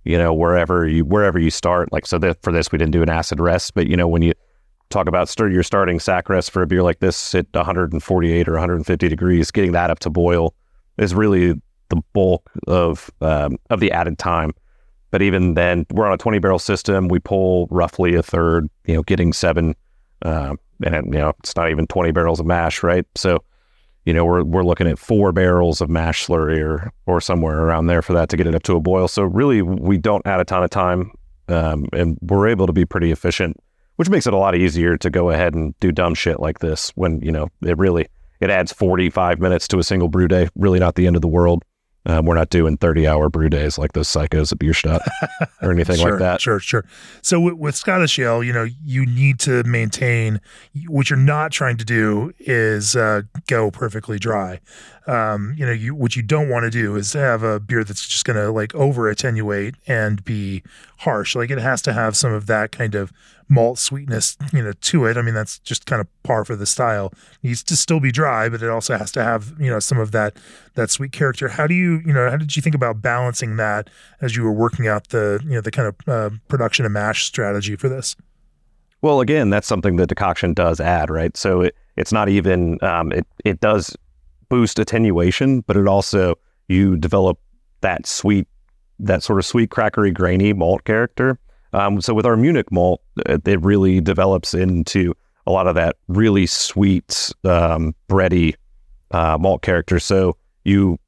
[0.07, 1.91] you know, wherever you, wherever you start.
[1.91, 4.21] Like, so that for this, we didn't do an acid rest, but you know, when
[4.21, 4.33] you
[4.89, 8.51] talk about start, your starting sacch rest for a beer like this at 148 or
[8.53, 10.53] 150 degrees, getting that up to boil
[10.97, 11.53] is really
[11.89, 14.51] the bulk of, um, of the added time.
[15.11, 17.07] But even then, we're on a 20 barrel system.
[17.07, 19.73] We pull roughly a third, you know, getting seven,
[20.23, 23.43] um, and you know it's not even 20 barrels of mash right so
[24.07, 27.87] you know we're we're looking at four barrels of mash slurry or or somewhere around
[27.87, 29.09] there for that to get it up to a boil.
[29.09, 31.11] So really we don't add a ton of time
[31.49, 33.57] um, and we're able to be pretty efficient
[33.97, 36.91] which makes it a lot easier to go ahead and do dumb shit like this
[36.95, 38.07] when you know it really
[38.39, 41.27] it adds 45 minutes to a single brew day really not the end of the
[41.27, 41.63] world
[42.07, 45.01] um, we're not doing 30 hour brew days like those psychos at Bierstadt
[45.61, 46.85] or anything sure, like that Sure, sure.
[47.21, 50.39] So with, with Scottish Ale, you know, you need to maintain
[50.87, 54.61] what you're not trying to do is uh, go perfectly dry.
[55.05, 58.07] Um, you know, you what you don't want to do is have a beer that's
[58.07, 60.63] just going to like over attenuate and be
[60.99, 61.35] harsh.
[61.35, 63.11] Like it has to have some of that kind of
[63.49, 65.17] malt sweetness, you know, to it.
[65.17, 67.13] I mean, that's just kind of par for the style.
[67.41, 69.99] It needs to still be dry, but it also has to have, you know, some
[69.99, 70.37] of that
[70.75, 71.47] that sweet character.
[71.47, 73.89] How do you, you know, how did you think about balancing that
[74.21, 77.25] as you were working out the, you know, the kind of uh, production and mash
[77.25, 78.15] strategy for this?
[79.01, 81.35] Well, again, that's something the decoction does add, right?
[81.37, 83.95] So it, it's not even um, it it does
[84.49, 86.35] boost attenuation, but it also
[86.67, 87.39] you develop
[87.81, 88.47] that sweet,
[88.99, 91.39] that sort of sweet, crackery, grainy malt character.
[91.73, 95.13] Um, so with our Munich malt, it, really develops into
[95.45, 98.55] a lot of that really sweet, um, bready
[99.11, 99.99] uh, malt character.
[99.99, 100.99] So you,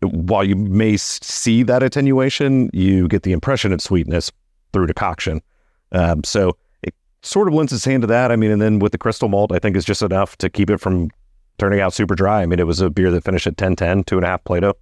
[0.00, 4.30] while you may see that attenuation, you get the impression of sweetness
[4.72, 5.40] through decoction.
[5.92, 8.30] Um, so it sort of lends its hand to that.
[8.30, 10.70] I mean, and then with the crystal malt, I think is just enough to keep
[10.70, 11.10] it from
[11.58, 12.42] turning out super dry.
[12.42, 14.74] I mean, it was a beer that finished at 1010, two and a half Plato.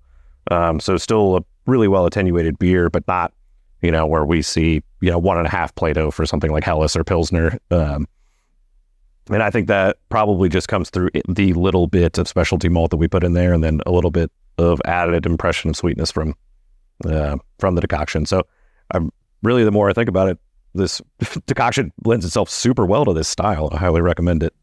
[0.50, 3.32] Um, so still a really well attenuated beer, but not,
[3.84, 6.64] you know, where we see, you know, one and a half Plato for something like
[6.64, 7.58] Helles or Pilsner.
[7.70, 8.08] Um,
[9.30, 12.96] and I think that probably just comes through the little bit of specialty malt that
[12.96, 16.34] we put in there, and then a little bit of added impression of sweetness from
[17.06, 18.26] uh, from the decoction.
[18.26, 18.42] So,
[18.92, 19.10] I'm
[19.42, 20.38] really the more I think about it,
[20.74, 21.00] this
[21.46, 23.68] decoction lends itself super well to this style.
[23.72, 24.54] I highly recommend it.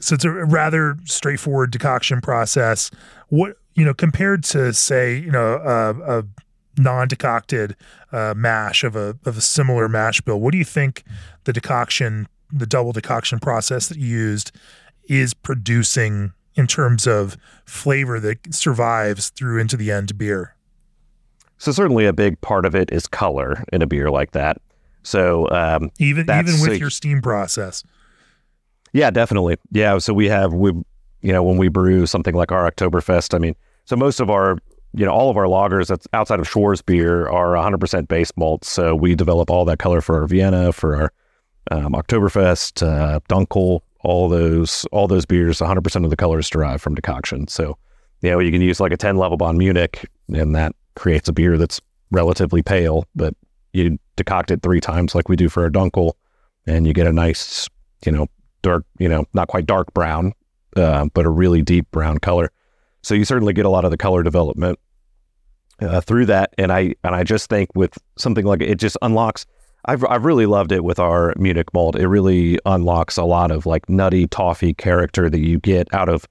[0.00, 2.90] So it's a rather straightforward decoction process.
[3.28, 6.24] What you know, compared to say, you know, a, a
[6.78, 7.76] non-decocted
[8.12, 11.04] uh, mash of a of a similar mash bill, what do you think
[11.44, 14.52] the decoction, the double decoction process that you used,
[15.06, 20.54] is producing in terms of flavor that survives through into the end beer?
[21.58, 24.60] So certainly a big part of it is color in a beer like that.
[25.02, 27.84] So um, Even even with your steam process.
[28.92, 29.56] Yeah, definitely.
[29.70, 30.72] Yeah, so we have we
[31.20, 33.34] you know when we brew something like our Oktoberfest.
[33.34, 34.58] I mean, so most of our
[34.94, 38.64] you know all of our lagers that's outside of Schwarz beer are 100% base malt.
[38.64, 41.12] So we develop all that color for our Vienna, for our
[41.70, 45.58] um, Oktoberfest, uh, Dunkel, all those all those beers.
[45.58, 47.48] 100% of the color is derived from decoction.
[47.48, 47.76] So
[48.22, 51.58] you know you can use like a 10 Lovibond Munich, and that creates a beer
[51.58, 51.80] that's
[52.10, 53.34] relatively pale, but
[53.72, 56.12] you decoct it three times like we do for our Dunkel,
[56.66, 57.68] and you get a nice
[58.06, 58.28] you know
[58.62, 60.32] dark, you know, not quite dark brown,
[60.76, 62.50] uh, but a really deep brown color.
[63.02, 64.78] So you certainly get a lot of the color development
[65.80, 66.54] uh, through that.
[66.58, 69.46] And I and I just think with something like it just unlocks.
[69.86, 71.96] I've I've really loved it with our Munich malt.
[71.96, 76.26] It really unlocks a lot of like nutty toffee character that you get out of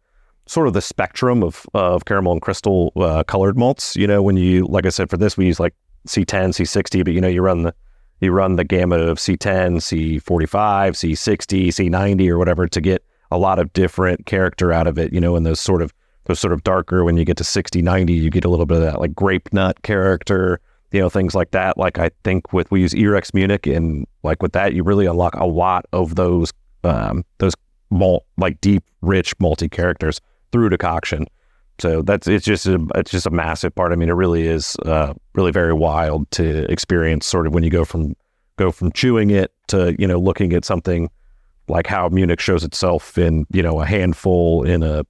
[0.45, 3.95] sort of the spectrum of of caramel and crystal uh, colored malts.
[3.95, 5.75] You know, when you like I said for this we use like
[6.07, 7.73] C10, C60, but you know you run the
[8.21, 13.59] you run the gamut of C10, C45, C60, C90, or whatever to get a lot
[13.59, 15.13] of different character out of it.
[15.13, 15.93] You know, in those sort of
[16.25, 18.77] those sort of darker when you get to 60, 90, you get a little bit
[18.77, 20.59] of that like grape nut character.
[20.91, 21.77] You know, things like that.
[21.77, 25.33] Like I think with we use Erex Munich, and like with that, you really unlock
[25.35, 27.53] a lot of those um, those
[27.89, 31.25] malt like deep, rich, multi characters through decoction.
[31.79, 33.91] So that's it's just a it's just a massive part.
[33.91, 37.25] I mean, it really is uh, really very wild to experience.
[37.25, 38.15] Sort of when you go from
[38.57, 41.09] go from chewing it to you know looking at something
[41.67, 45.03] like how Munich shows itself in you know a handful in a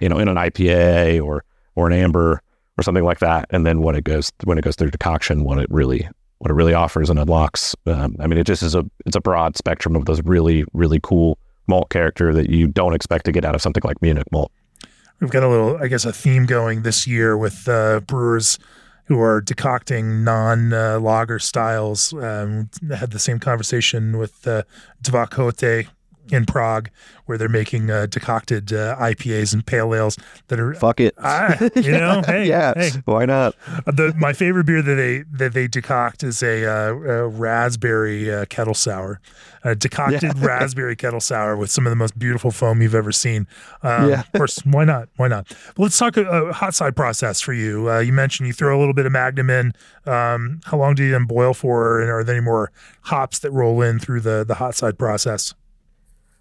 [0.00, 1.44] you know in an IPA or
[1.76, 2.42] or an amber
[2.78, 5.58] or something like that, and then when it goes when it goes through decoction, what
[5.58, 6.08] it really
[6.38, 7.76] what it really offers and unlocks.
[7.86, 11.00] Um, I mean, it just is a it's a broad spectrum of those really really
[11.02, 14.50] cool malt character that you don't expect to get out of something like Munich malt
[15.20, 18.58] we've got a little, I guess, a theme going this year with uh, brewers
[19.04, 22.12] who are decocting non uh, lager styles.
[22.12, 24.62] Um, had the same conversation with uh,
[25.02, 25.88] Dva Kohouti
[26.32, 26.90] in Prague,
[27.26, 30.16] where they're making uh, decocted uh, IPAs and pale ales
[30.48, 31.14] that are fuck it.
[31.18, 32.90] Ah, you know, hey, yeah, hey.
[33.04, 33.54] why not?
[33.86, 38.32] Uh, the, my favorite beer that they that they decoct is a, uh, a raspberry
[38.32, 39.20] uh, kettle sour,
[39.64, 40.32] a decocted yeah.
[40.36, 43.46] raspberry kettle sour with some of the most beautiful foam you've ever seen.
[43.82, 45.08] Um, yeah, of course, why not?
[45.16, 45.48] Why not?
[45.48, 47.90] But let's talk a, a, hot side process for you.
[47.90, 49.72] Uh, you mentioned you throw a little bit of Magnum in.
[50.06, 52.00] Um, how long do you then boil for?
[52.00, 55.54] And are there any more hops that roll in through the the hot side process?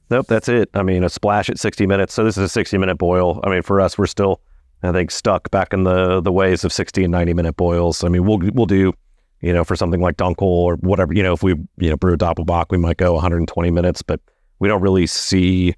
[0.09, 0.69] Nope, that's it.
[0.73, 2.13] I mean, a splash at 60 minutes.
[2.13, 3.39] So this is a 60 minute boil.
[3.43, 4.41] I mean, for us, we're still,
[4.81, 8.03] I think, stuck back in the the ways of 60 and 90 minute boils.
[8.03, 8.93] I mean, we'll we'll do,
[9.41, 11.13] you know, for something like Dunkel or whatever.
[11.13, 14.19] You know, if we you know brew a Doppelbock, we might go 120 minutes, but
[14.59, 15.75] we don't really see.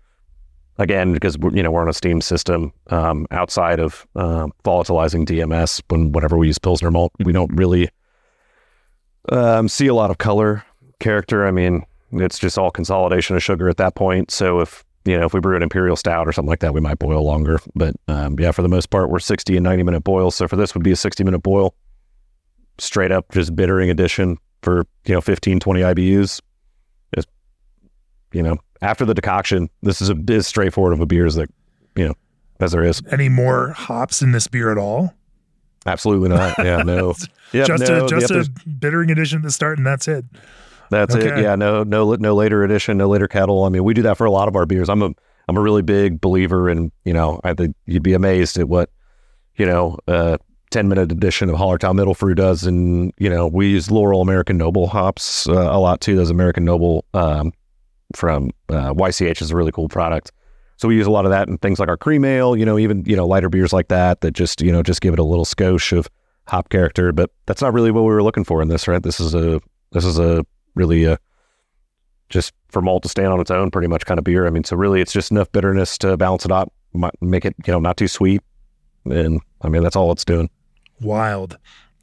[0.77, 5.81] Again, because you know we're on a steam system um, outside of uh, volatilizing DMS.
[5.89, 7.89] When whenever we use Pilsner malt, we don't really
[9.29, 10.63] um, see a lot of color
[10.99, 11.45] character.
[11.45, 14.31] I mean, it's just all consolidation of sugar at that point.
[14.31, 16.81] So if you know if we brew an imperial stout or something like that, we
[16.81, 17.59] might boil longer.
[17.75, 20.35] But um, yeah, for the most part, we're 60 and 90 minute boils.
[20.35, 21.75] So for this would be a 60 minute boil,
[22.77, 26.41] straight up just bittering addition for you know 15 20 IBUs.
[27.15, 27.27] Just
[28.33, 31.49] you know after the decoction, this is a as straightforward of a beer as that
[31.95, 32.15] you know
[32.59, 33.01] as there is.
[33.11, 35.13] Any more hops in this beer at all?
[35.85, 36.57] Absolutely not.
[36.59, 37.15] Yeah, no.
[37.53, 40.25] Yep, just no, a just yep, a bittering addition at the start, and that's it.
[40.91, 41.29] That's okay.
[41.29, 41.41] it.
[41.41, 43.63] Yeah, no, no, no later edition, no later kettle.
[43.63, 44.89] I mean, we do that for a lot of our beers.
[44.89, 45.11] I'm a,
[45.47, 48.89] I'm a really big believer in, you know, I think you'd be amazed at what,
[49.55, 50.37] you know, uh,
[50.71, 52.65] 10 minute edition of Hallertau Mittelfrüh does.
[52.65, 56.17] And, you know, we use Loral American Noble hops uh, a lot too.
[56.17, 57.53] Those American Noble um,
[58.13, 60.33] from uh, YCH is a really cool product.
[60.75, 62.77] So we use a lot of that and things like our cream ale, you know,
[62.77, 65.23] even, you know, lighter beers like that, that just, you know, just give it a
[65.23, 66.09] little skosh of
[66.47, 67.13] hop character.
[67.13, 69.01] But that's not really what we were looking for in this, right?
[69.01, 71.17] This is a, this is a really uh,
[72.29, 74.47] just for malt to stand on its own, pretty much kind of beer.
[74.47, 76.71] I mean, so really, it's just enough bitterness to balance it out,
[77.21, 78.41] make it you know not too sweet,
[79.05, 80.49] and I mean that's all it's doing.
[81.01, 81.57] Wild.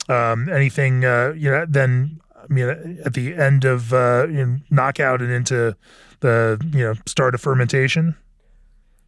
[0.08, 1.66] Um, anything uh, you know?
[1.68, 5.76] Then I mean, at the end of uh, you know, knockout and into
[6.20, 8.16] the you know start of fermentation.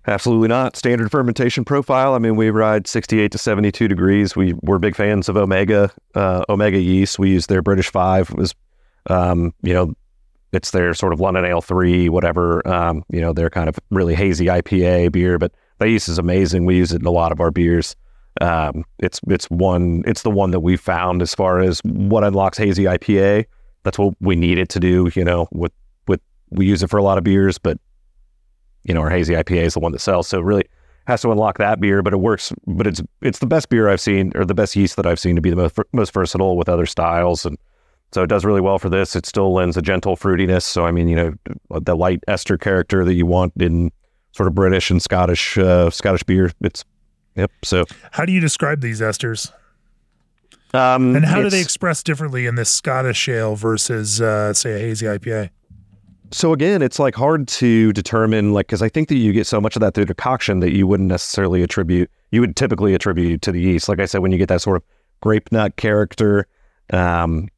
[0.07, 0.77] Absolutely not.
[0.77, 2.15] Standard fermentation profile.
[2.15, 4.35] I mean, we ride 68 to 72 degrees.
[4.35, 7.19] We we're big fans of Omega uh, Omega yeast.
[7.19, 8.31] We use their British Five.
[8.31, 8.55] It was
[9.09, 9.95] um, you know,
[10.53, 12.67] it's their sort of London Ale three, whatever.
[12.67, 16.67] Um, you know, their kind of really hazy IPA beer, but that yeast is amazing.
[16.67, 17.97] We use it in a lot of our beers.
[18.41, 22.59] Um, it's it's one it's the one that we found as far as what unlocks
[22.59, 23.47] hazy IPA.
[23.83, 25.11] That's what we need it to do.
[25.15, 25.73] You know, with
[26.07, 27.79] with we use it for a lot of beers, but
[28.85, 30.27] you know, our hazy IPA is the one that sells.
[30.29, 30.65] So really
[31.07, 32.53] has to unlock that beer, but it works.
[32.67, 35.37] But it's it's the best beer I've seen, or the best yeast that I've seen
[35.37, 37.57] to be the most most versatile with other styles and
[38.13, 39.15] so it does really well for this.
[39.15, 40.63] It still lends a gentle fruitiness.
[40.63, 43.93] So I mean, you know, the light ester character that you want in
[44.33, 46.53] sort of British and Scottish uh, Scottish beer.
[46.61, 46.85] It's
[47.37, 47.51] yep.
[47.65, 49.53] So how do you describe these esters?
[50.73, 54.79] Um, and how do they express differently in this Scottish ale versus, uh, say, a
[54.79, 55.51] hazy IPA?
[56.31, 59.61] So again, it's like hard to determine, like, because I think that you get so
[59.61, 62.09] much of that through decoction that you wouldn't necessarily attribute.
[62.31, 63.89] You would typically attribute to the yeast.
[63.89, 64.85] Like I said, when you get that sort of
[65.21, 66.47] grape nut character,
[66.93, 67.49] um,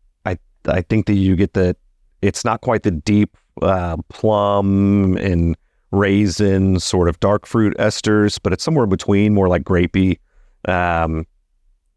[0.66, 1.76] I think that you get the
[2.20, 5.56] it's not quite the deep uh, plum and
[5.90, 10.18] raisin, sort of dark fruit esters, but it's somewhere between, more like grapey.
[10.66, 11.26] Um,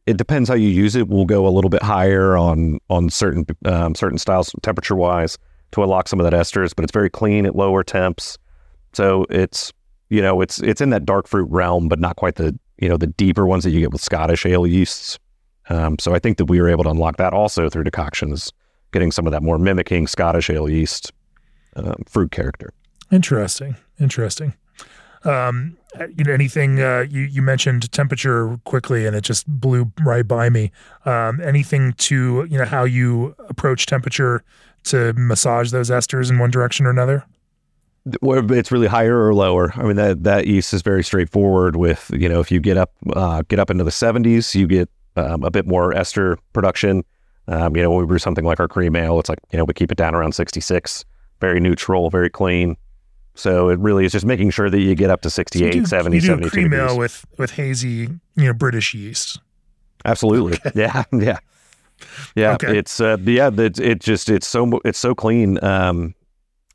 [0.06, 1.08] it depends how you use it.
[1.08, 5.38] We'll go a little bit higher on on certain um, certain styles, temperature wise,
[5.72, 6.76] to unlock some of that esters.
[6.76, 8.38] But it's very clean at lower temps,
[8.94, 9.74] so it's
[10.10, 12.98] you know it's it's in that dark fruit realm, but not quite the you know
[12.98, 15.18] the deeper ones that you get with Scottish ale yeasts.
[15.70, 18.54] Um, so I think that we were able to unlock that also through decoctions,
[18.92, 21.12] getting some of that more mimicking Scottish ale yeast
[21.76, 22.72] um, fruit character.
[23.12, 23.76] Interesting.
[24.00, 24.54] Interesting.
[25.24, 25.78] Um,
[26.16, 30.50] you know, anything uh, you you mentioned temperature quickly, and it just blew right by
[30.50, 30.72] me.
[31.06, 34.44] Um, anything to you know how you approach temperature
[34.86, 37.26] to massage those esters in one direction or another?
[38.20, 39.74] Where it's really higher or lower.
[39.76, 41.76] I mean that that yeast is very straightforward.
[41.76, 44.90] With you know, if you get up uh, get up into the 70s, you get
[45.16, 47.04] um, a bit more ester production.
[47.48, 49.66] Um, you know, when we brew something like our cream ale, it's like you know
[49.66, 51.06] we keep it down around 66,
[51.40, 52.78] very neutral, very clean.
[53.36, 55.82] So it really is just making sure that you get up to 68, so you
[55.82, 56.92] do, 70, you do 72 cream degrees.
[56.92, 59.40] ale with with hazy, you know, British yeast.
[60.06, 60.58] Absolutely.
[60.76, 61.04] Yeah.
[61.12, 61.40] Yeah.
[62.36, 62.54] Yeah.
[62.54, 62.78] Okay.
[62.78, 65.64] It's, uh, yeah, it, it just, it's so, it's so clean.
[65.64, 66.14] Um,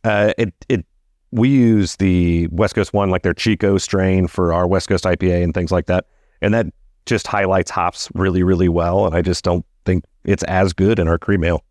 [0.03, 0.85] uh, it, it,
[1.31, 5.45] we use the West Coast one, like their Chico strain for our West Coast IPA
[5.45, 6.07] and things like that.
[6.43, 6.67] And that
[7.11, 9.05] just highlights hops really, really well.
[9.05, 11.63] And I just don't think it's as good in our cream ale.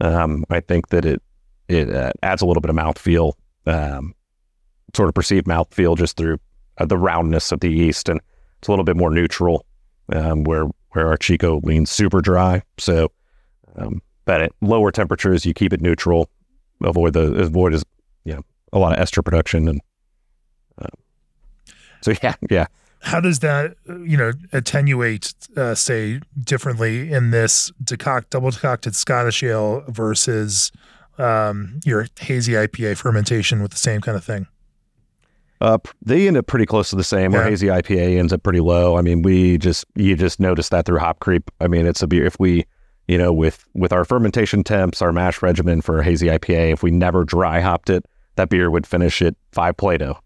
[0.00, 1.20] Um, I think that it,
[1.68, 3.32] it uh, adds a little bit of mouthfeel,
[3.66, 4.14] um,
[4.94, 6.38] sort of perceived mouthfeel just through
[6.78, 8.08] uh, the roundness of the yeast.
[8.08, 8.20] And
[8.58, 9.64] it's a little bit more neutral,
[10.12, 12.62] um, where, where our Chico leans super dry.
[12.78, 13.10] So,
[13.76, 16.28] um, but at lower temperatures, you keep it neutral,
[16.82, 17.74] avoid the avoid
[18.24, 19.80] you know a lot of ester production, and
[20.80, 20.86] uh,
[22.02, 22.66] so yeah, yeah.
[23.02, 29.42] How does that, you know, attenuate, uh, say, differently in this decoct double decocted Scottish
[29.42, 30.70] ale versus
[31.18, 34.46] um, your hazy IPA fermentation with the same kind of thing?
[35.60, 37.34] Uh, they end up pretty close to the same.
[37.34, 38.96] Our hazy IPA ends up pretty low.
[38.96, 41.52] I mean, we just you just notice that through hop creep.
[41.60, 42.24] I mean, it's a beer.
[42.24, 42.64] If we,
[43.06, 46.82] you know, with with our fermentation temps, our mash regimen for a hazy IPA, if
[46.82, 50.20] we never dry hopped it, that beer would finish at five Plato.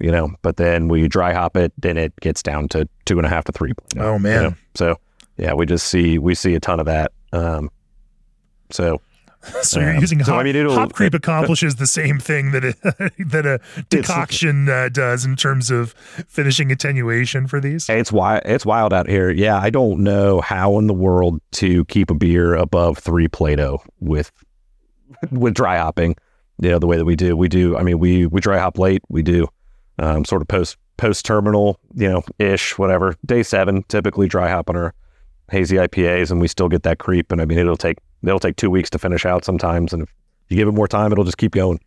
[0.00, 3.26] You know, but then we dry hop it, then it gets down to two and
[3.26, 3.72] a half to three.
[3.74, 4.42] Plato, Oh, you man.
[4.42, 4.54] know?
[4.74, 4.96] So
[5.36, 7.12] yeah, we just see we see a ton of that.
[7.32, 7.70] Um,
[8.70, 9.00] so
[9.62, 12.62] So you're Um, using so, hop, I mean, hop creep accomplishes the same thing that
[12.64, 12.74] a,
[13.26, 13.58] that a
[13.88, 15.92] decoction uh, does in terms of
[16.28, 17.88] finishing attenuation for these.
[17.88, 18.42] It's wild.
[18.44, 19.30] It's wild out here.
[19.30, 23.82] Yeah, I don't know how in the world to keep a beer above three Plato
[23.98, 24.30] with
[25.30, 26.16] with dry hopping.
[26.62, 27.34] You know the way that we do.
[27.36, 27.76] We do.
[27.78, 29.02] I mean, we we dry hop late.
[29.08, 29.48] We do
[30.00, 31.78] um, sort of post post terminal.
[31.94, 33.14] You know, ish whatever.
[33.24, 34.94] Day seven typically dry hop on our
[35.50, 37.30] hazy IPAs, and we still get that creep.
[37.32, 40.08] And I mean, it'll take it'll take two weeks to finish out sometimes, and if
[40.48, 41.80] you give it more time, it'll just keep going.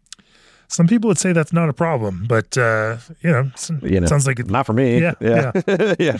[0.69, 3.51] Some people would say that's not a problem, but uh, you know,
[3.83, 4.49] You know, sounds like it.
[4.49, 4.99] not for me.
[4.99, 5.93] Yeah, yeah, yeah.
[5.99, 6.17] yeah.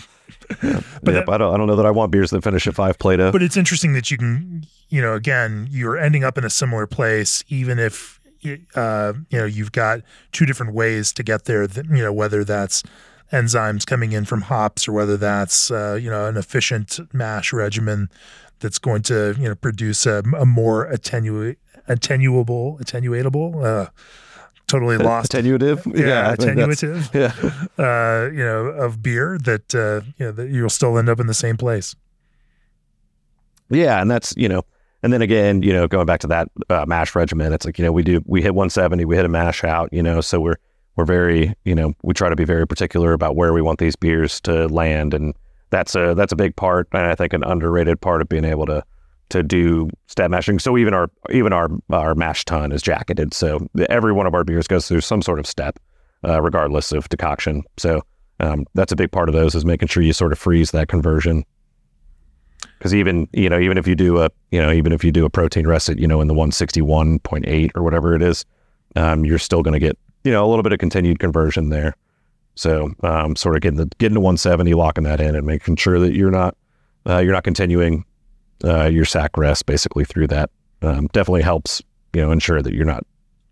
[1.02, 1.54] But Yep, I don't.
[1.54, 3.32] I don't know that I want beers that finish at five Plato.
[3.32, 6.86] But it's interesting that you can, you know, again, you're ending up in a similar
[6.86, 8.20] place, even if,
[8.74, 10.00] uh, you know, you've got
[10.32, 11.66] two different ways to get there.
[11.66, 12.82] That, you know, whether that's
[13.32, 18.08] enzymes coming in from hops or whether that's, uh, you know, an efficient mash regimen
[18.60, 21.56] that's going to, you know, produce a, a more attenu-
[21.88, 23.90] attenuable, attenuatable, uh,
[24.66, 25.32] totally lost.
[25.32, 25.84] Attenuative.
[25.98, 27.84] yeah, that's- attenuative, Yeah.
[27.84, 31.26] uh, you know, of beer that, uh, you know, that you'll still end up in
[31.26, 31.94] the same place.
[33.70, 34.62] Yeah, and that's you know,
[35.04, 37.84] and then again, you know, going back to that uh, mash regimen, it's like you
[37.84, 40.56] know we do we hit 170, we hit a mash out, you know, so we're
[40.96, 43.96] we're very you know we try to be very particular about where we want these
[43.96, 45.34] beers to land, and
[45.68, 48.64] that's a that's a big part, and I think an underrated part of being able
[48.64, 48.82] to
[49.28, 50.58] to do step mashing.
[50.58, 54.42] So even our even our our mash tun is jacketed, so every one of our
[54.42, 55.78] beers goes through some sort of step,
[56.26, 57.62] uh, regardless of decoction.
[57.76, 58.00] So
[58.40, 60.88] um, that's a big part of those is making sure you sort of freeze that
[60.88, 61.44] conversion
[62.84, 65.24] because even you know even if you do a you know even if you do
[65.24, 68.44] a protein reset you know in the 161.8 or whatever it is
[68.94, 71.96] um, you're still going to get you know a little bit of continued conversion there
[72.56, 75.98] so um, sort of getting the getting to 170 locking that in and making sure
[75.98, 76.58] that you're not
[77.08, 78.04] uh, you're not continuing
[78.64, 80.50] uh, your sacch rest basically through that
[80.82, 81.80] um, definitely helps
[82.12, 83.06] you know ensure that you're not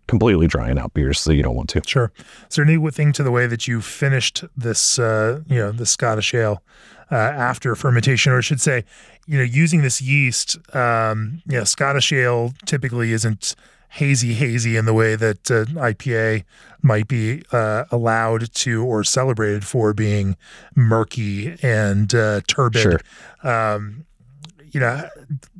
[0.05, 2.11] completely drying out beers so you don't want to Sure.
[2.49, 5.85] Is there any thing to the way that you finished this, uh, you know, the
[5.85, 6.61] Scottish ale
[7.13, 8.83] uh, after fermentation, or I should say,
[9.27, 10.57] you know, using this yeast?
[10.75, 13.55] Um, you know, Scottish ale typically isn't
[13.89, 16.43] hazy, hazy in the way that uh, IPA
[16.81, 20.35] might be uh, allowed to or celebrated for being
[20.75, 22.81] murky and uh, turbid.
[22.81, 22.99] Sure.
[23.43, 24.05] Um,
[24.71, 25.07] you know,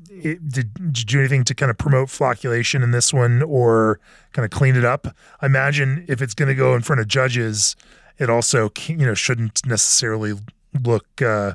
[0.10, 4.00] it, did, did you do anything to kind of promote flocculation in this one or
[4.32, 5.06] kind of clean it up?
[5.40, 7.76] I imagine if it's going to go in front of judges,
[8.18, 10.34] it also you know shouldn't necessarily
[10.84, 11.54] look uh,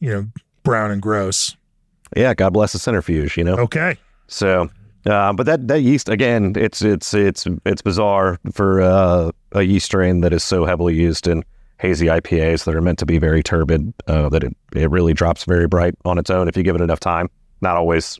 [0.00, 0.26] you know
[0.62, 1.56] brown and gross.
[2.16, 3.36] Yeah, God bless the centrifuge.
[3.36, 3.56] You know.
[3.56, 3.96] Okay.
[4.28, 4.70] So,
[5.06, 9.86] uh, but that that yeast again, it's it's it's it's bizarre for uh, a yeast
[9.86, 11.44] strain that is so heavily used in
[11.78, 15.44] hazy IPAs that are meant to be very turbid uh, that it it really drops
[15.44, 17.28] very bright on its own if you give it enough time.
[17.60, 18.18] Not always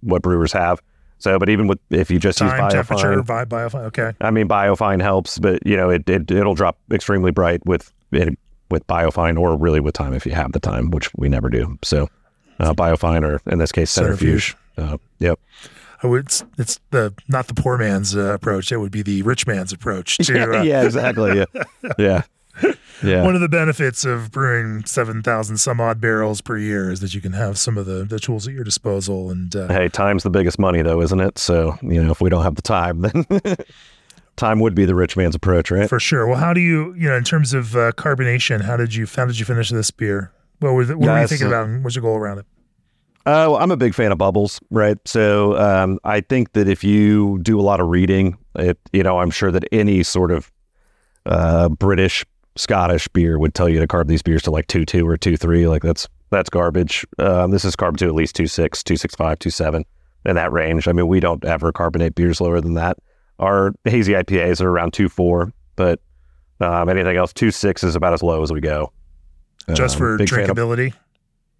[0.00, 0.80] what brewers have.
[1.18, 3.84] So, but even with if you just Time, use temperature, biofine, biofine.
[3.84, 4.12] Okay.
[4.20, 8.36] I mean biofine helps, but you know it, it it'll drop extremely bright with it,
[8.72, 11.78] with biofine or really with time if you have the time, which we never do.
[11.82, 12.08] So,
[12.58, 14.56] uh, biofine or in this case centrifuge.
[14.76, 15.38] Uh, yep.
[16.02, 18.72] Oh, it's it's the not the poor man's uh, approach.
[18.72, 21.38] It would be the rich man's approach to uh, yeah, exactly.
[21.38, 21.62] Yeah,
[21.98, 22.22] yeah,
[23.04, 23.22] yeah.
[23.22, 27.14] One of the benefits of brewing seven thousand some odd barrels per year is that
[27.14, 29.30] you can have some of the, the tools at your disposal.
[29.30, 31.38] And uh, Hey, time's the biggest money, though, isn't it?
[31.38, 33.24] So you know, if we don't have the time, then
[34.36, 35.88] time would be the rich man's approach, right?
[35.88, 36.26] for sure.
[36.26, 38.62] Well, how do you you know in terms of uh, carbonation?
[38.62, 40.32] How did you how did you finish this beer?
[40.60, 41.66] What were the, what were you thinking uh, about?
[41.66, 42.46] and What's your goal around it?
[43.24, 44.98] Uh, well, I'm a big fan of bubbles, right?
[45.06, 49.20] So um, I think that if you do a lot of reading, it, you know,
[49.20, 50.50] I'm sure that any sort of
[51.24, 52.24] uh, British,
[52.56, 55.36] Scottish beer would tell you to carb these beers to like two two or two
[55.36, 55.68] three.
[55.68, 57.06] Like that's that's garbage.
[57.18, 59.84] Um, this is carb to at least two six, two six five, two seven
[60.24, 60.88] in that range.
[60.88, 62.98] I mean, we don't ever carbonate beers lower than that.
[63.42, 66.00] Our hazy IPAs are around two four, but
[66.60, 68.92] um, anything else two six is about as low as we go.
[69.74, 70.92] Just Um, for fan of- drinkability.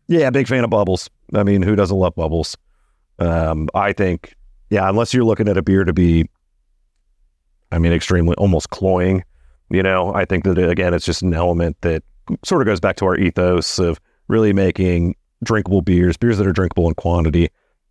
[0.08, 1.10] yeah, big fan of bubbles.
[1.34, 2.56] I mean, who doesn't love bubbles?
[3.18, 4.34] Um, I think,
[4.70, 6.28] yeah, unless you're looking at a beer to be,
[7.70, 9.24] I mean, extremely almost cloying,
[9.70, 12.02] you know, I think that again, it's just an element that
[12.44, 16.52] sort of goes back to our ethos of really making drinkable beers, beers that are
[16.52, 17.48] drinkable in quantity.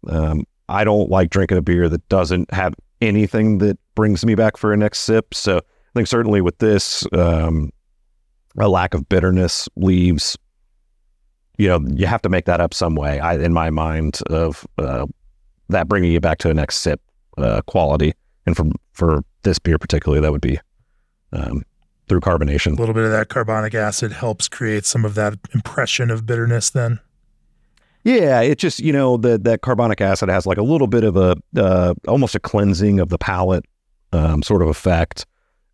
[0.08, 4.58] Um, I don't like drinking a beer that doesn't have anything that brings me back
[4.58, 5.34] for a next sip.
[5.34, 7.72] So I think certainly with this, um,
[8.58, 10.38] a lack of bitterness leaves
[11.62, 13.20] you know, you have to make that up some way.
[13.20, 15.06] I, in my mind, of uh,
[15.70, 17.00] that bringing you back to a next sip
[17.38, 18.14] uh, quality,
[18.48, 20.60] and for for this beer particularly, that would be
[21.34, 21.64] um,
[22.08, 22.76] through carbonation.
[22.76, 26.72] A little bit of that carbonic acid helps create some of that impression of bitterness.
[26.72, 27.00] Then
[28.04, 31.16] Yeah, it just you know that that carbonic acid has like a little bit of
[31.16, 33.66] a uh, almost a cleansing of the palate
[34.12, 35.26] um, sort of effect.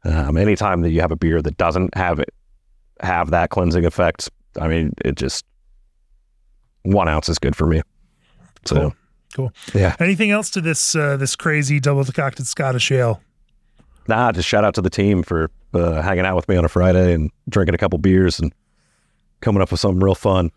[0.03, 2.33] Um, anytime that you have a beer that doesn't have it
[3.01, 4.29] have that cleansing effect,
[4.59, 5.45] I mean, it just
[6.83, 7.81] one ounce is good for me.
[8.65, 8.93] So Cool.
[9.35, 9.51] Cool.
[9.73, 9.95] Yeah.
[9.99, 13.21] anything else to this uh, this crazy double decocted Scottish ale?
[14.07, 16.69] Nah, just shout out to the team for uh, hanging out with me on a
[16.69, 18.53] Friday and drinking a couple beers and
[19.41, 20.51] coming up with something real fun.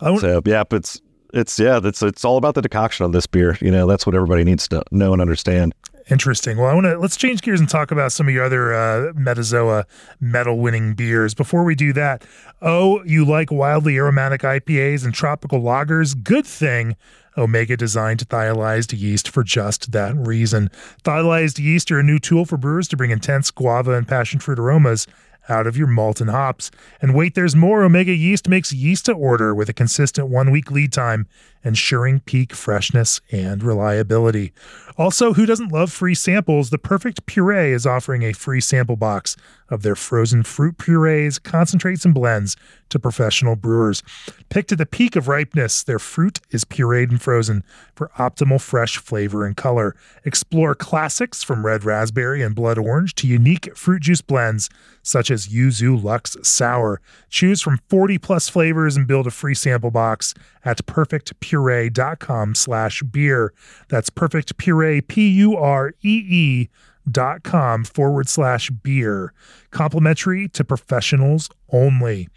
[0.00, 1.00] I So yeah, but it's
[1.32, 3.58] it's yeah, that's it's all about the decoction of this beer.
[3.60, 5.74] You know, that's what everybody needs to know and understand.
[6.10, 6.58] Interesting.
[6.58, 9.12] Well, I want to let's change gears and talk about some of your other uh,
[9.14, 9.84] Metazoa
[10.20, 11.32] medal winning beers.
[11.32, 12.24] Before we do that,
[12.60, 16.20] oh, you like wildly aromatic IPAs and tropical lagers?
[16.22, 16.96] Good thing.
[17.38, 20.70] Omega designed thiolized yeast for just that reason.
[21.04, 24.58] Thiolized yeast are a new tool for brewers to bring intense guava and passion fruit
[24.58, 25.06] aromas
[25.48, 26.70] out of your malt and hops.
[27.00, 27.84] And wait, there's more.
[27.84, 31.26] Omega yeast makes yeast to order with a consistent one week lead time,
[31.62, 34.52] ensuring peak freshness and reliability.
[34.96, 36.70] Also, who doesn't love free samples?
[36.70, 39.36] The Perfect Puree is offering a free sample box
[39.70, 42.56] of their frozen fruit purees, concentrates, and blends
[42.90, 44.02] to professional brewers.
[44.50, 47.64] Picked at the peak of ripeness, their fruit is pureed and frozen
[47.94, 49.96] for optimal fresh flavor and color.
[50.24, 54.70] Explore classics from red raspberry and blood orange to unique fruit juice blends
[55.02, 57.00] such as Yuzu Lux Sour.
[57.28, 63.52] Choose from 40 plus flavors and build a free sample box at perfectpuree.com slash beer.
[63.88, 65.00] That's perfect puree,
[67.10, 69.32] dot com forward slash beer.
[69.74, 72.28] Complimentary to professionals only.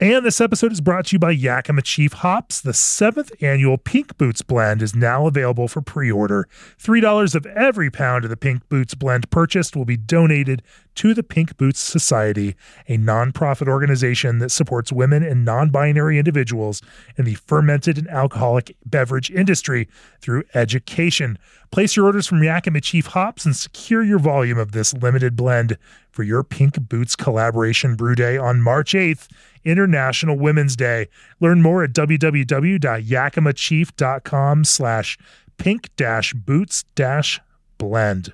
[0.00, 2.60] And this episode is brought to you by Yakima Chief Hops.
[2.60, 6.48] The seventh annual Pink Boots blend is now available for pre order.
[6.80, 10.62] $3 of every pound of the Pink Boots blend purchased will be donated
[10.94, 12.56] to the Pink Boots Society,
[12.88, 16.80] a nonprofit organization that supports women and non binary individuals
[17.16, 19.88] in the fermented and alcoholic beverage industry
[20.20, 21.38] through education.
[21.70, 25.76] Place your orders from Yakima Chief Hops and secure your volume of this limited blend
[26.18, 29.28] for your Pink Boots collaboration brew day on March 8th,
[29.64, 31.06] International Women's Day.
[31.38, 35.16] Learn more at www.yakimachief.com slash
[35.58, 37.40] pink dash boots dash
[37.78, 38.32] blend.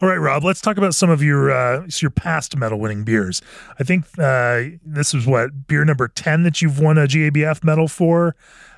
[0.00, 3.42] All right, Rob, let's talk about some of your uh, your past medal winning beers.
[3.80, 7.88] I think uh, this is what beer number 10 that you've won a GABF medal
[7.88, 8.36] for.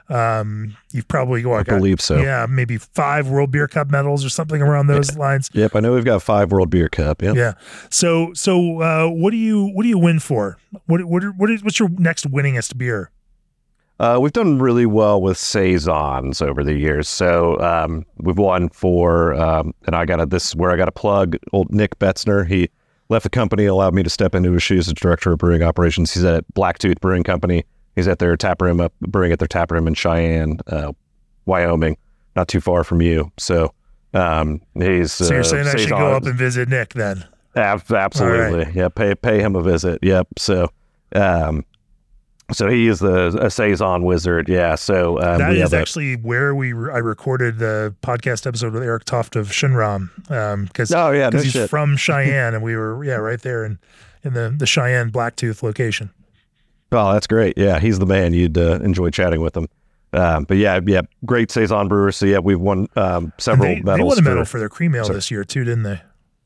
[0.08, 2.18] Um, you've probably well, I got, believe so.
[2.18, 5.50] yeah, maybe five World Beer Cup medals or something around those lines.
[5.52, 7.20] Yep, I know we've got five World Beer Cup.
[7.20, 7.36] Yep.
[7.36, 7.52] Yeah.
[7.90, 10.58] So so uh, what do you what do you win for?
[10.86, 13.10] What what what is what's your next winningest beer?
[14.00, 17.08] Uh, we've done really well with saisons over the years.
[17.08, 20.92] So um, we've won for, um, and I got this is where I got to
[20.92, 22.46] plug old Nick Betzner.
[22.46, 22.70] He
[23.08, 26.14] left the company, allowed me to step into his shoes as director of brewing operations.
[26.14, 27.64] He's at Blacktooth Brewing Company.
[27.98, 30.92] He's at their tap room up, brewing at their tap room in Cheyenne, uh,
[31.46, 31.96] Wyoming,
[32.36, 33.32] not too far from you.
[33.38, 33.72] So
[34.14, 35.12] um, he's.
[35.12, 37.24] So you're uh, saying I should go up and visit Nick then?
[37.56, 38.72] Ab- absolutely.
[38.72, 38.88] Yeah.
[38.88, 39.98] Pay pay him a visit.
[40.00, 40.28] Yep.
[40.38, 40.68] So,
[41.16, 41.64] um,
[42.52, 44.48] so he is the a saison wizard.
[44.48, 44.76] Yeah.
[44.76, 48.72] So um, That is have a- actually where we re- I recorded the podcast episode
[48.74, 50.10] with Eric Toft of Schönram
[50.68, 51.30] because Oh yeah.
[51.30, 51.68] No he's shit.
[51.68, 53.78] from Cheyenne and we were yeah right there in
[54.22, 56.10] in the the Cheyenne Blacktooth location.
[56.92, 57.56] Oh, that's great.
[57.58, 58.32] Yeah, he's the man.
[58.32, 59.68] You'd uh, enjoy chatting with him.
[60.14, 62.12] Um, but yeah, yeah, great saison brewer.
[62.12, 64.08] So yeah, we've won um, several they, they medals.
[64.08, 65.16] won a medal for- for their cream ale Sorry.
[65.16, 66.00] this year too, didn't they?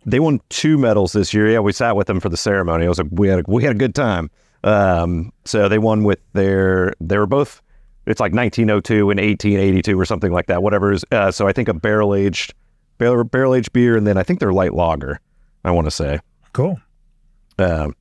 [0.04, 1.48] they won two medals this year.
[1.48, 2.86] Yeah, we sat with them for the ceremony.
[2.86, 4.30] It was a, we had a, we had a good time.
[4.64, 7.62] Um, so they won with their they were both
[8.06, 10.60] it's like 1902 and 1882 or something like that.
[10.60, 12.52] Whatever is uh, so I think a barrel aged
[12.98, 15.20] barrel barrel aged beer and then I think they're light lager.
[15.64, 16.18] I want to say.
[16.52, 16.80] Cool.
[17.60, 17.94] Um,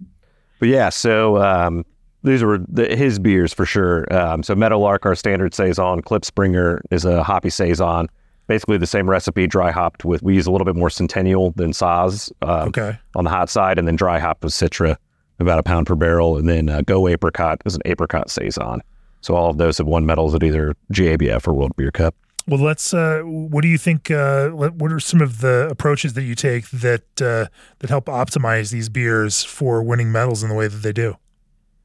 [0.59, 1.85] but yeah, so um,
[2.23, 4.11] these were the, his beers for sure.
[4.13, 6.01] Um, so Meadowlark, our standard saison.
[6.01, 8.07] Klipspringer is a hoppy saison.
[8.47, 10.21] Basically the same recipe, dry hopped with.
[10.21, 12.97] We use a little bit more Centennial than Saaz um, Okay.
[13.15, 14.97] on the hot side, and then dry hopped with Citra,
[15.39, 18.81] about a pound per barrel, and then uh, Go Apricot is an apricot saison.
[19.21, 22.13] So all of those have won medals at either GABF or World Beer Cup.
[22.47, 22.93] Well, let's.
[22.93, 24.09] Uh, what do you think?
[24.11, 27.45] Uh, what what are some of the approaches that you take that uh,
[27.79, 31.15] that help optimize these beers for winning medals in the way that they do?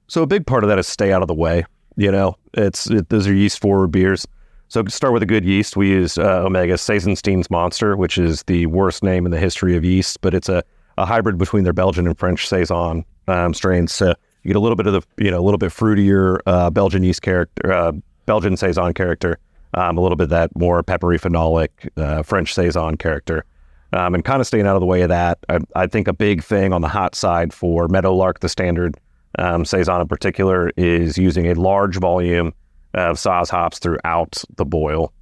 [0.09, 1.65] So a big part of that is stay out of the way.
[1.97, 4.27] You know, it's it, those are yeast forward beers.
[4.69, 8.67] So start with a good yeast, we use uh, Omega Saisonstein's Monster, which is the
[8.67, 10.65] worst name in the history of yeast, but it's a,
[10.99, 13.93] a hybrid between their Belgian and French saison um, strains.
[13.93, 16.71] So you get a little bit of the you know a little bit fruitier uh,
[16.71, 17.93] Belgian yeast character, uh,
[18.27, 19.39] Belgian saison character,
[19.75, 23.45] um, a little bit of that more peppery phenolic uh, French saison character.
[23.93, 25.39] Um, and kind of staying out of the way of that.
[25.49, 28.97] I, I think a big thing on the hot side for Meadowlark, the standard
[29.39, 32.53] um, saison in particular, is using a large volume
[32.95, 35.13] of Saaz hops throughout the boil.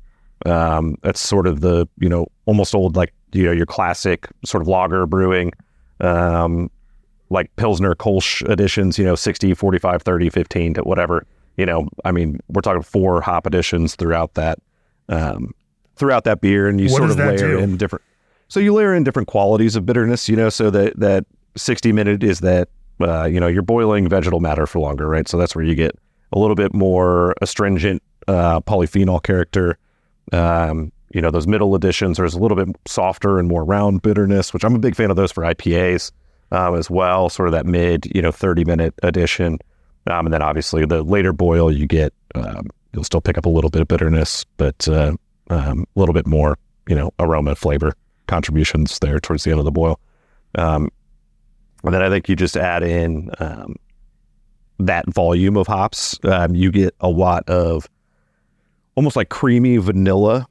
[0.47, 4.63] Um, that's sort of the you know almost old like you know your classic sort
[4.63, 5.53] of lager brewing,
[6.01, 6.71] um,
[7.31, 8.99] like Pilsner Kolsch editions.
[8.99, 11.27] You know 60, 45, 30, 15 to whatever.
[11.57, 14.59] You know, I mean, we're talking four hop additions throughout that
[15.09, 15.53] um,
[15.97, 17.59] throughout that beer, and you What sort of layer do?
[17.59, 18.05] in different.
[18.49, 20.29] So you layer in different qualities of bitterness.
[20.29, 21.25] You know, so that that
[21.57, 22.69] sixty minute is that
[23.01, 25.29] uh, you know you're boiling vegetal matter for longer, right?
[25.29, 25.97] So that's where you get
[26.33, 29.79] a little bit more astringent uh, polyphenol character.
[30.33, 34.53] Um, you know, those middle additions are a little bit softer and more round bitterness,
[34.53, 36.11] which I'm a big fan of those for IPAs
[36.51, 37.29] um, as well.
[37.29, 39.59] Sort of that mid, you know, 30 minute addition.
[40.09, 43.49] Um, and then obviously the later boil, you get, um, you'll still pick up a
[43.49, 45.15] little bit of bitterness, but uh,
[45.51, 47.95] um, a little bit more, you know, aroma, flavor
[48.27, 50.01] contributions there towards the end of the boil.
[50.57, 50.91] Um,
[51.85, 53.77] and then I think you just add in um,
[54.79, 56.19] that volume of hops.
[56.25, 57.89] Um, you get a lot of
[58.97, 60.47] almost like creamy vanilla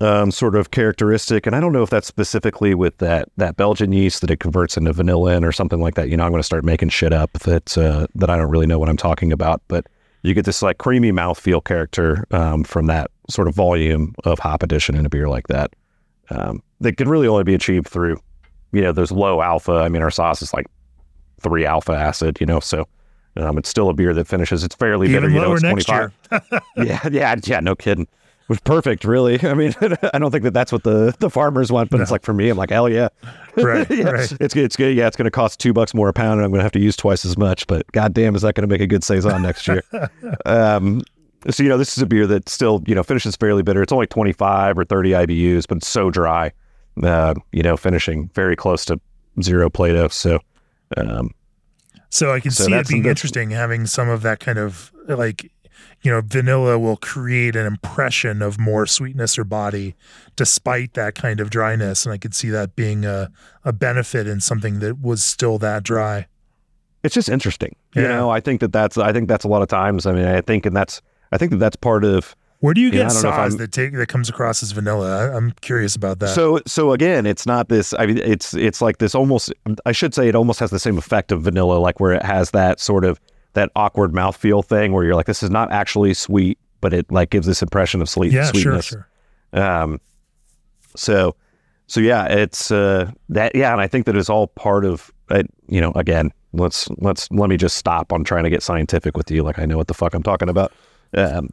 [0.00, 1.46] um, sort of characteristic.
[1.46, 4.76] And I don't know if that's specifically with that that Belgian yeast that it converts
[4.76, 6.08] into vanilla in or something like that.
[6.08, 8.66] You know, I'm going to start making shit up that uh, that I don't really
[8.66, 9.62] know what I'm talking about.
[9.68, 9.86] But
[10.22, 14.62] you get this like creamy mouthfeel character um, from that sort of volume of hop
[14.62, 15.74] addition in a beer like that.
[16.30, 18.18] Um, that can really only be achieved through,
[18.72, 19.72] you know, those low alpha.
[19.72, 20.66] I mean, our Saaz is like
[21.40, 22.86] three alpha acid, you know, so
[23.36, 24.64] um, it's still a beer that finishes.
[24.64, 25.28] It's fairly bitter.
[25.28, 26.12] Even You know, it's next 25
[26.52, 26.60] year.
[26.86, 27.60] yeah, yeah, yeah.
[27.60, 28.04] No kidding.
[28.04, 29.38] It was perfect, really.
[29.44, 29.74] I mean,
[30.12, 32.48] I don't think that that's what the, the farmers want, but it's like for me,
[32.48, 33.08] I'm like, hell yeah,
[33.56, 34.10] Right, yeah.
[34.10, 34.32] right.
[34.40, 34.64] It's good.
[34.64, 34.96] It's good.
[34.96, 36.72] Yeah, it's going to cost two bucks more a pound, and I'm going to have
[36.72, 37.66] to use twice as much.
[37.66, 39.82] But goddamn, is that going to make a good saison next year?
[40.46, 41.02] um,
[41.48, 43.82] so you know, this is a beer that still you know finishes fairly bitter.
[43.82, 46.52] It's only 25 or 30 IBUs, but it's so dry.
[47.02, 49.00] Uh, you know, finishing very close to
[49.42, 50.08] zero Plato.
[50.08, 50.40] So.
[50.96, 51.30] Um,
[52.12, 55.52] So I can So see it being interesting having some of that kind of like,
[56.02, 59.94] you know, vanilla will create an impression of more sweetness or body
[60.34, 62.04] despite that kind of dryness.
[62.04, 63.30] And I could see that being a,
[63.64, 66.26] a benefit in something that was still that dry.
[67.04, 67.76] it's just interesting.
[67.94, 70.06] You know, I think that that's I think that's a lot of times.
[70.06, 71.00] I mean, I think and that's
[71.32, 73.58] I think that that's part of Where do you get I don't know if Saaz
[73.58, 75.30] that take that comes across as vanilla?
[75.30, 76.28] I, I'm curious about that.
[76.34, 77.94] so so again, it's not this.
[77.98, 79.52] I mean, it's it's like this almost.
[79.86, 82.50] I should say it almost has the same effect of vanilla, like where it has
[82.50, 83.18] that sort of
[83.54, 87.30] that awkward mouthfeel thing, where you're like, this is not actually sweet, but it like
[87.30, 88.84] gives this impression of sweet, Yeah, sweetness.
[88.84, 89.08] sure,
[89.54, 89.62] sure.
[89.62, 90.00] Um,
[90.96, 91.36] so,
[91.86, 93.54] so yeah, it's uh, that.
[93.54, 95.10] Yeah, and I think that it's all part of.
[95.30, 99.16] Uh, you know, again, let's let's let me just stop on trying to get scientific
[99.16, 99.42] with you.
[99.42, 100.72] Like I know what the fuck I'm talking about.
[101.16, 101.48] Um,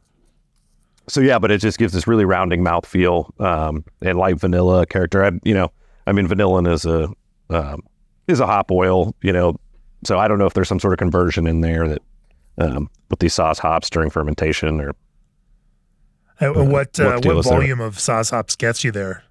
[1.08, 5.24] so yeah, but it just gives this really rounding mouthfeel um, and light vanilla character.
[5.24, 5.72] I, you know,
[6.06, 7.10] I mean, vanillin is a
[7.50, 7.82] um,
[8.28, 9.16] is a hop oil.
[9.22, 9.58] You know,
[10.04, 12.02] so I don't know if there's some sort of conversion in there that
[12.58, 14.94] um, with these Saaz hops during fermentation or
[16.40, 17.58] Uh, what what uh, deal what is there?
[17.60, 19.24] volume of Saaz hops gets you there?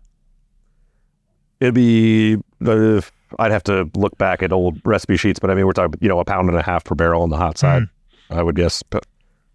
[1.60, 3.00] It'd be, uh,
[3.38, 6.08] I'd have to look back at old recipe sheets, but I mean, we're talking, you
[6.08, 7.84] know, a pound and a half per barrel on the hot side,
[8.28, 8.82] I would guess.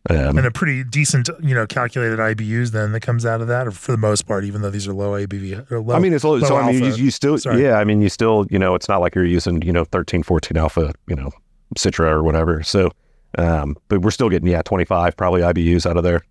[0.09, 3.67] Um, and a pretty decent, you know, calculated IBUs then that comes out of that,
[3.67, 5.93] or for the most part, even though these are low ABV or low.
[5.95, 7.61] I mean, it's low, so I mean, you, you still, Sorry.
[7.61, 10.23] yeah, I mean, you still, you know, it's not like you're using, you know, 13,
[10.23, 11.29] 14 alpha, you know,
[11.77, 12.63] Citra or whatever.
[12.63, 12.89] So,
[13.37, 16.23] um, but we're still getting, yeah, 25 probably IBUs out of there.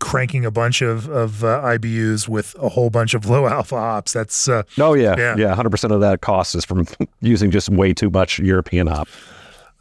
[0.00, 4.14] cranking a bunch of of uh, IBUs with a whole bunch of low alpha hops.
[4.14, 5.14] That's uh, Oh, yeah.
[5.18, 5.36] Yeah.
[5.36, 5.54] Yeah.
[5.54, 6.86] 100% of that cost is from
[7.20, 9.06] using just way too much European hop.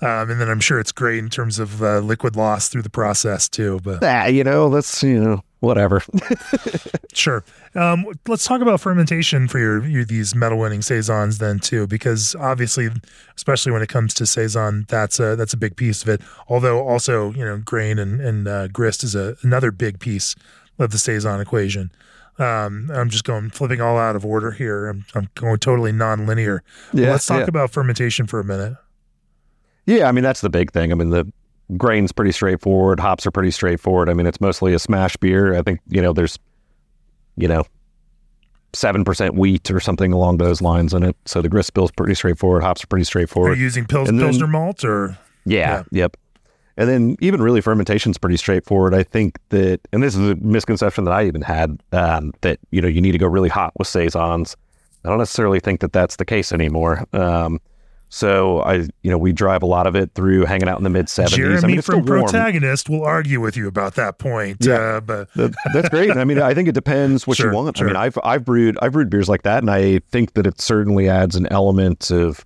[0.02, 2.90] Um, and then I'm sure it's great in terms of uh, liquid loss through the
[2.90, 3.80] process too.
[3.84, 6.02] But Ah, you know, that's, you know, whatever.
[7.14, 7.44] Sure.
[7.76, 12.36] Um, let's talk about fermentation for your, your these medal winning saisons then too, because
[12.36, 12.90] obviously,
[13.36, 16.22] especially when it comes to saison, that's a that's a big piece of it.
[16.48, 20.36] Although also, you know, grain and and uh, grist is a another big piece
[20.80, 21.92] of the saison equation.
[22.40, 24.88] Um, I'm just going flipping all out of order here.
[24.88, 26.64] I'm, I'm going totally non-linear.
[26.94, 27.48] Yeah, let's talk yeah.
[27.48, 28.76] about fermentation for a minute.
[29.86, 30.92] Yeah, I mean that's the big thing.
[30.92, 31.32] I mean the
[31.78, 34.10] grain's pretty straightforward, hops are pretty straightforward.
[34.10, 35.54] I mean it's mostly a smash beer.
[35.56, 36.38] I think you know there's,
[37.38, 37.64] you know,
[38.74, 41.16] seven percent wheat or something along those lines in it.
[41.26, 42.64] So the grist bill's pretty straightforward.
[42.64, 43.54] Hops are pretty straightforward.
[43.54, 46.16] Are you using Pils- then- Pilsner malt or yeah, yep.
[46.78, 48.94] And then even really fermentation's pretty straightforward.
[48.94, 52.82] I think that, and this is a misconception that I even had um, that you
[52.82, 54.56] know you need to go really hot with saisons.
[55.04, 57.06] I don't necessarily think that that's the case anymore.
[57.12, 57.60] Um,
[58.14, 60.90] so I, you know, we drive a lot of it through hanging out in the
[60.90, 61.38] mid seventies.
[61.38, 62.04] Jeremy I mean, from.
[62.06, 64.58] Protagonist will argue with you about that point.
[64.60, 64.74] Yeah.
[64.98, 65.30] Uh, but
[65.74, 66.12] that's great.
[66.18, 67.78] I mean, I think it depends what Sure, you want.
[67.78, 67.88] sure.
[67.88, 70.60] I mean, I've I've brewed I've brewed beers like that, and I think that it
[70.60, 72.46] certainly adds an element of.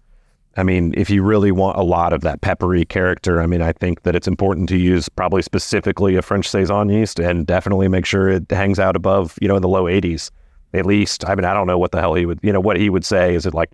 [0.58, 3.74] I mean, if you really want a lot of that peppery character, I mean, I
[3.74, 8.06] think that it's important to use probably specifically a French saison yeast, and definitely make
[8.06, 10.32] sure it hangs out above, you know, in the low 80s
[10.74, 11.28] at least.
[11.28, 13.04] I mean, I don't know what the hell he would, you know, what he would
[13.04, 13.36] say.
[13.36, 13.70] Is it like,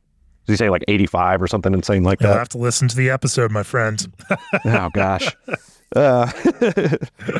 [0.45, 2.37] does he say like 85 or something insane like you'll that?
[2.39, 4.11] have to listen to the episode, my friend.
[4.65, 5.35] oh gosh.
[5.95, 6.31] Uh,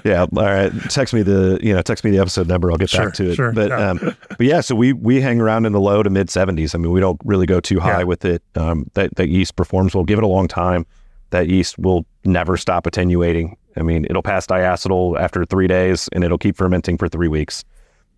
[0.05, 0.21] yeah.
[0.35, 0.71] All right.
[0.89, 2.69] Text me the you know text me the episode number.
[2.71, 3.35] I'll get Sure, back to it.
[3.35, 3.89] sure, But yeah.
[3.91, 4.61] um, but yeah.
[4.61, 6.75] So we we hang around in the low to mid seventies.
[6.75, 8.03] I mean, we don't really go too high Yeah.
[8.03, 8.43] with it.
[8.55, 9.95] Um, that that yeast performs.
[9.95, 10.85] We'll give it a long time.
[11.29, 13.55] That yeast will never stop attenuating.
[13.77, 17.63] I mean, it'll pass diacetyl after three days, and it'll keep fermenting for three weeks.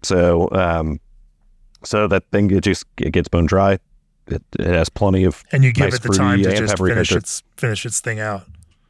[0.02, 1.00] So um,
[1.84, 3.78] so that thing it just it gets bone dry.
[4.28, 7.10] It, it has plenty of And you give Nice it the time to just finish
[7.10, 7.18] character.
[7.18, 8.44] its finish its thing out.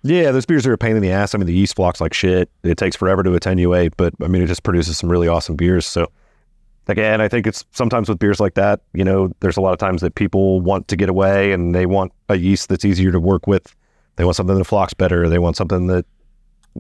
[0.04, 1.34] Yeah, those beers are a pain in the ass.
[1.34, 2.50] I mean, the yeast flocks like shit.
[2.64, 5.86] It takes forever to attenuate, but I mean, it just produces some really awesome beers.
[5.86, 6.12] So,
[6.88, 9.80] again, I think it's sometimes with beers like that, you know, there's a lot of
[9.80, 13.20] times that people want to get away and they want a yeast that's easier to
[13.20, 13.74] work with.
[14.18, 15.30] They want something that flocks better.
[15.30, 16.06] They want something that,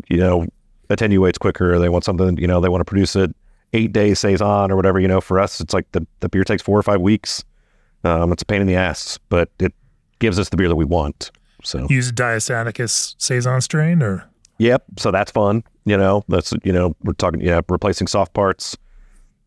[0.10, 0.45] you know,
[0.89, 1.80] attenuates quicker.
[1.80, 3.34] They want something, you know, they want to produce it
[3.72, 4.99] eight day saison or whatever.
[4.99, 7.43] You know, for us, it's like the, the beer takes four or five weeks.
[8.04, 9.74] Um, it's a pain in the ass, but it
[10.20, 11.32] gives us the beer that we want.
[11.64, 14.84] So, Use a Diastaticus saison strain, or Yep.
[14.97, 15.64] So that's fun.
[15.86, 18.78] You know, that's you know we're talking yeah replacing soft parts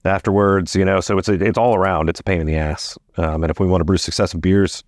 [0.04, 0.74] afterwards.
[0.74, 2.08] You know, so it's a, it's all around.
[2.08, 2.98] It's a pain in the ass.
[3.16, 4.84] Um, and if we want to brew successive beers,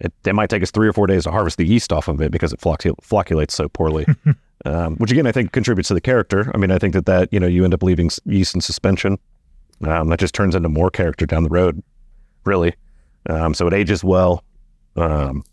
[0.00, 2.20] it, it might take us three or four days to harvest the yeast off of
[2.20, 4.06] it because it floccu- flocculates so poorly.
[4.64, 6.50] um, which again I think contributes to the character.
[6.54, 9.18] I mean, I think that that you know you end up leaving yeast in suspension.
[9.82, 11.82] Um, that just turns into more character down the road,
[12.44, 12.74] really.
[13.28, 14.44] Um, so it ages well.
[14.96, 15.44] Um,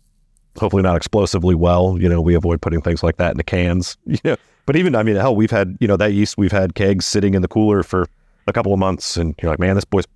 [0.58, 1.98] hopefully not explosively well.
[2.00, 3.96] You know, we avoid putting things like that in the cans.
[4.06, 6.74] You know, but even I mean, hell, we've had you know that yeast we've had
[6.74, 8.06] kegs sitting in the cooler for
[8.46, 10.06] a couple of months, and you're like, man, this boy's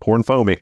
[0.00, 0.58] pouring foamy.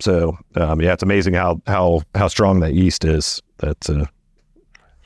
[0.00, 3.42] So um, yeah, it's amazing how how how strong that yeast is.
[3.58, 4.06] That's uh,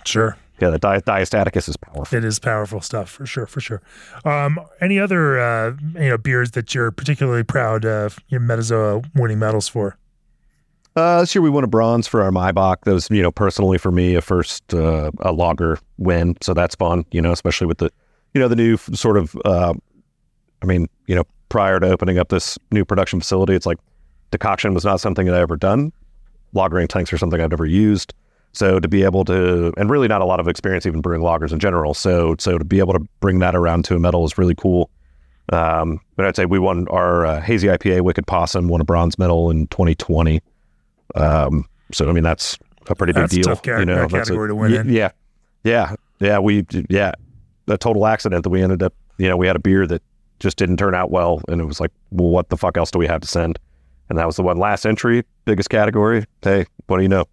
[0.05, 2.19] sure, yeah, the di- diastaticus is powerful.
[2.19, 3.83] it is powerful stuff for sure, for sure.
[4.25, 9.39] Um, any other uh, you know beers that you're particularly proud of your Metazoa winning
[9.39, 9.97] medals for?
[10.97, 12.83] Uh, this year we won a bronze for our Maibock.
[12.85, 16.75] That was, you know, personally for me a first uh, a lager win, so that's
[16.75, 17.05] fun.
[17.13, 17.91] You know, especially with the,
[18.35, 19.37] you know, the new sort of.
[19.45, 19.75] Uh,
[20.63, 23.79] I mean, you know, prior to opening up this new production facility, it's like
[24.31, 25.93] decoction was not something that I ever done.
[26.55, 28.13] Lagering tanks are something I've never used.
[28.53, 31.53] So to be able to, and really not a lot of experience even brewing lagers
[31.53, 31.95] in general.
[31.95, 34.91] So so to be able to bring that around to a medal is really cool.
[35.53, 39.19] Um, but I'd say we won our uh, hazy IPA Wicked Possum won a bronze
[39.19, 40.41] medal in 2020.
[41.15, 43.45] Um, so I mean that's a pretty big That's deal.
[43.45, 44.89] tough you know, that's a- category to win y- in.
[44.89, 45.11] Yeah,
[45.65, 46.39] yeah, yeah.
[46.39, 47.13] We yeah,
[47.69, 48.95] a total accident that we ended up.
[49.19, 50.03] You know, we had a beer that
[50.39, 52.99] just didn't turn out well, and it was like, well, what the fuck else do
[52.99, 53.59] we have to send?
[54.09, 56.25] And that was the one last entry, biggest category.
[56.43, 57.27] Hey, what do you know?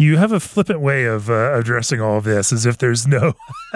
[0.00, 3.34] You have a flippant way of uh, addressing all of this, as if there's no,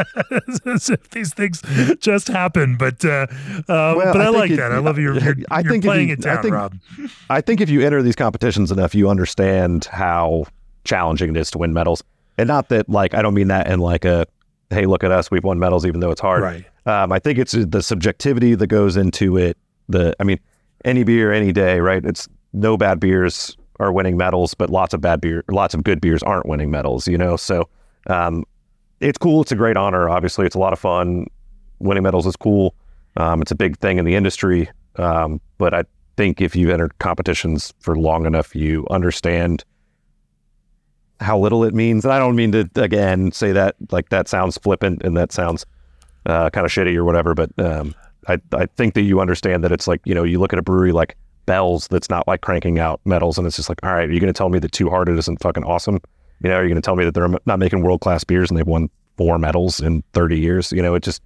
[0.66, 1.60] as if these things
[2.00, 2.76] just happen.
[2.76, 3.26] But uh,
[3.68, 4.72] uh, but I, I like it- that.
[4.72, 6.74] I love you're, you're, I you're think if playing you- it I down, think- Rob.
[7.28, 10.46] I think if you enter these competitions enough, you understand how
[10.84, 12.02] challenging it is to win medals.
[12.38, 14.26] And not that, like, I don't mean that in like a,
[14.70, 16.42] hey, look at us, we've won medals, even though it's hard.
[16.42, 16.64] Right.
[16.86, 19.56] Um, I think it's the subjectivity that goes into it.
[19.88, 20.40] The, I mean,
[20.84, 22.04] any beer, any day, right?
[22.04, 26.00] It's no bad beers are winning medals, but lots of bad beer, lots of good
[26.00, 27.06] beers aren't winning medals.
[27.08, 27.68] You know, so
[28.08, 28.44] um,
[29.00, 29.42] it's cool.
[29.42, 30.08] It's a great honor.
[30.08, 31.26] Obviously, it's a lot of fun.
[31.80, 32.74] Winning medals is cool.
[33.16, 34.68] Um, it's a big thing in the industry.
[34.96, 35.84] Um, but I
[36.16, 39.64] think if you've entered competitions for long enough, you understand
[41.20, 42.04] how little it means.
[42.04, 45.64] And I don't mean to again say that like that sounds flippant and that sounds
[46.26, 47.34] uh, kind of shitty or whatever.
[47.34, 47.94] But um,
[48.28, 50.62] I I think that you understand that it's like you know you look at a
[50.62, 51.16] brewery like
[51.46, 54.20] Bell's that's not like cranking out medals and it's just like all right, are you
[54.20, 56.00] going to tell me that Two Hearted isn't fucking awesome?
[56.42, 58.50] You know, are you going to tell me that they're not making world class beers
[58.50, 60.72] and they've won four medals in thirty years?
[60.72, 61.22] You know, it just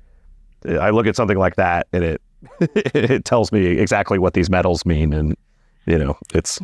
[0.66, 2.23] I look at something like that and it
[2.61, 5.37] it tells me exactly what these medals mean and
[5.87, 6.61] you know it's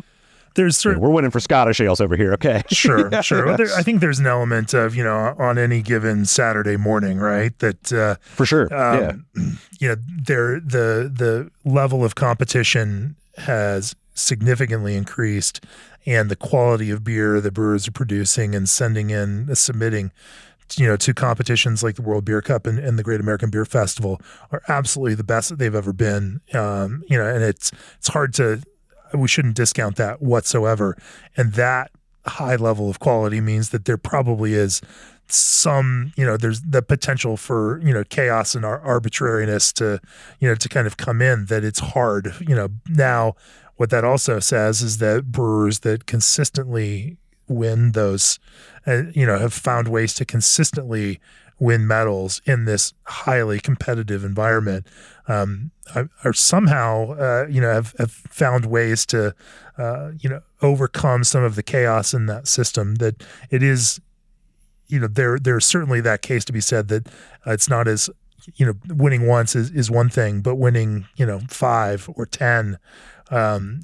[0.55, 2.33] There's certain we're winning for Scottish ales over here.
[2.33, 3.45] Okay, Sure, sure.
[3.45, 7.17] Well, there, I think there's an element of you know on any given Saturday morning,
[7.17, 7.57] right?
[7.59, 8.67] That uh, for sure.
[8.71, 15.63] yeah, um, you know there the the level of competition has significantly increased,
[16.05, 20.11] and the quality of beer the brewers are producing and sending in, uh, submitting,
[20.77, 23.65] you know, to competitions like the World Beer Cup and, and the Great American Beer
[23.65, 24.21] Festival
[24.51, 26.41] are absolutely the best that they've ever been.
[26.53, 28.61] Um, you know, and it's it's hard to
[29.13, 30.97] we shouldn't discount that whatsoever,
[31.37, 31.91] and that
[32.25, 34.81] high level of quality means that there probably is
[35.27, 39.99] some you know there's the potential for you know chaos and ar- arbitrariness to
[40.39, 42.69] you know to kind of come in that it's hard you know.
[42.87, 43.35] Now
[43.75, 47.17] what that also says is that brewers that consistently
[47.47, 48.39] win those
[48.87, 51.19] uh, you know have found ways to consistently
[51.59, 54.85] win medals in this highly competitive environment
[55.27, 55.71] um,
[56.33, 59.33] somehow uh, you know have, have found ways to
[59.77, 63.99] uh, you know overcome some of the chaos in that system that it is
[64.87, 67.07] you know there there's certainly that case to be said that
[67.47, 68.09] uh, it's not as
[68.55, 72.77] you know winning once is, is one thing but winning you know five or ten
[73.31, 73.81] um,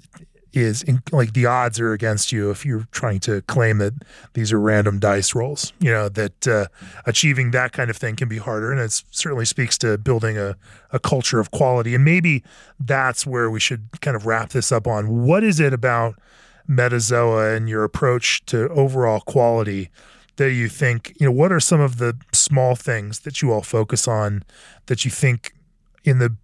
[0.54, 3.94] is in, like the odds are against you if you're trying to claim that
[4.34, 6.66] these are random dice rolls you know that uh,
[7.06, 8.72] achieving that kind of thing can be harder.
[8.72, 10.56] And it certainly speaks to building a,
[10.92, 11.96] a culture of quality.
[11.96, 12.44] And maybe
[12.80, 15.26] that's where we should kind of wrap this up on.
[15.26, 16.16] What is it about
[16.70, 19.90] metazoa and your approach to overall quality
[20.38, 23.62] that you think you know what are some of the small things that you all
[23.62, 24.44] focus on
[24.88, 25.54] that you think
[26.04, 26.36] in the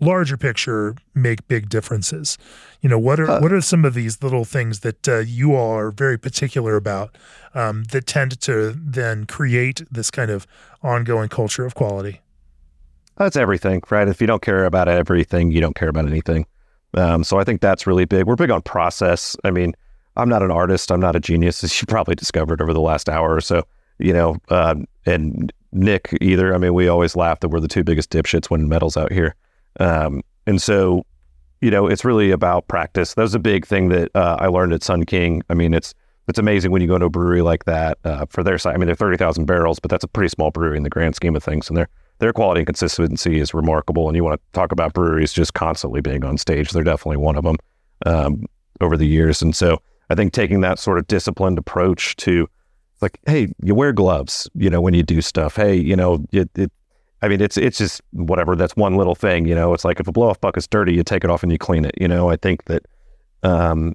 [0.00, 2.36] larger picture make big differences
[2.82, 5.54] you know what are Uh, what are some of these little things that uh, you
[5.54, 7.16] all are very particular about
[7.54, 10.46] um, that tend to then create this kind of
[10.82, 12.20] ongoing culture of quality
[13.16, 14.08] That's everything, right?
[14.08, 16.44] If you don't care about everything, you don't care about anything.
[16.94, 18.26] Um, so I think that's really big.
[18.26, 19.36] We're big on process.
[19.42, 19.72] I mean,
[20.16, 20.90] I'm not an artist.
[20.90, 23.64] I'm not a genius, as you probably discovered over the last hour or so.
[23.98, 24.74] You know, uh,
[25.06, 26.54] and Nick either.
[26.54, 29.34] I mean, we always laugh that we're the two biggest dipshits winning medals out here.
[29.80, 31.04] Um, and so,
[31.60, 33.14] you know, it's really about practice.
[33.14, 35.42] That was a big thing that uh, I learned at Sun King.
[35.48, 35.94] I mean, it's
[36.28, 38.74] it's amazing when you go to a brewery like that uh, for their side.
[38.74, 41.14] I mean, they're thirty thousand barrels, but that's a pretty small brewery in the grand
[41.14, 41.88] scheme of things, and their
[42.18, 44.08] their quality and consistency is remarkable.
[44.08, 46.70] And you want to talk about breweries just constantly being on stage.
[46.70, 47.56] They're definitely one of them
[48.06, 48.46] um,
[48.80, 49.42] over the years.
[49.42, 49.80] And so
[50.10, 52.48] I think taking that sort of disciplined approach to
[53.00, 55.56] like, hey, you wear gloves, you know, when you do stuff.
[55.56, 56.72] Hey, you know, it, it
[57.22, 58.54] I mean, it's it's just whatever.
[58.56, 59.74] That's one little thing, you know.
[59.74, 61.84] It's like if a blow off bucket's dirty, you take it off and you clean
[61.84, 61.94] it.
[61.98, 62.86] You know, I think that,
[63.42, 63.94] um,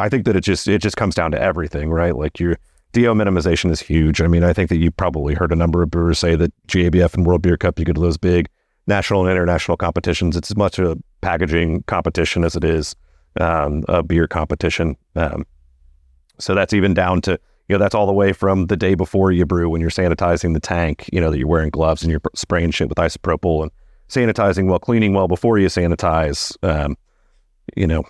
[0.00, 2.16] I think that it just it just comes down to everything, right?
[2.16, 2.56] Like your
[2.92, 4.20] DO minimization is huge.
[4.20, 7.14] I mean, I think that you probably heard a number of brewers say that GABF
[7.14, 8.48] and World Beer Cup, you go to those big
[8.86, 10.36] national and international competitions.
[10.36, 12.94] It's as much a packaging competition as it is
[13.40, 14.96] um, a beer competition.
[15.14, 15.46] Um,
[16.38, 19.32] so that's even down to you know that's all the way from the day before
[19.32, 21.08] you brew when you're sanitizing the tank.
[21.12, 23.70] You know that you're wearing gloves and you're spraying shit with isopropyl and
[24.08, 26.56] sanitizing while cleaning well before you sanitize.
[26.62, 26.96] Um,
[27.76, 28.04] you know,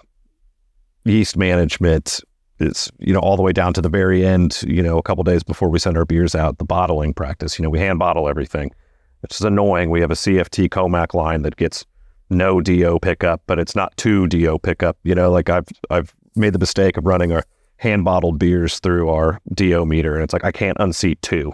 [1.04, 2.20] yeast management,
[2.58, 4.62] it's you know all the way down to the very end.
[4.66, 7.58] You know, a couple days before we send our beers out, the bottling practice.
[7.58, 8.72] You know, we hand bottle everything,
[9.20, 9.90] which is annoying.
[9.90, 11.86] We have a CFT Comac line that gets
[12.30, 14.98] no DO pickup, but it's not two DO pickup.
[15.04, 17.44] You know, like I've I've made the mistake of running our
[17.78, 21.52] hand bottled beers through our DO meter, and it's like I can't unseat two.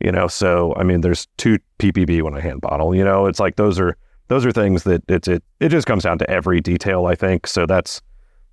[0.00, 2.94] You know, so I mean, there's two ppb when I hand bottle.
[2.94, 3.96] You know, it's like those are
[4.28, 7.06] those are things that it's it it just comes down to every detail.
[7.06, 7.66] I think so.
[7.66, 8.02] That's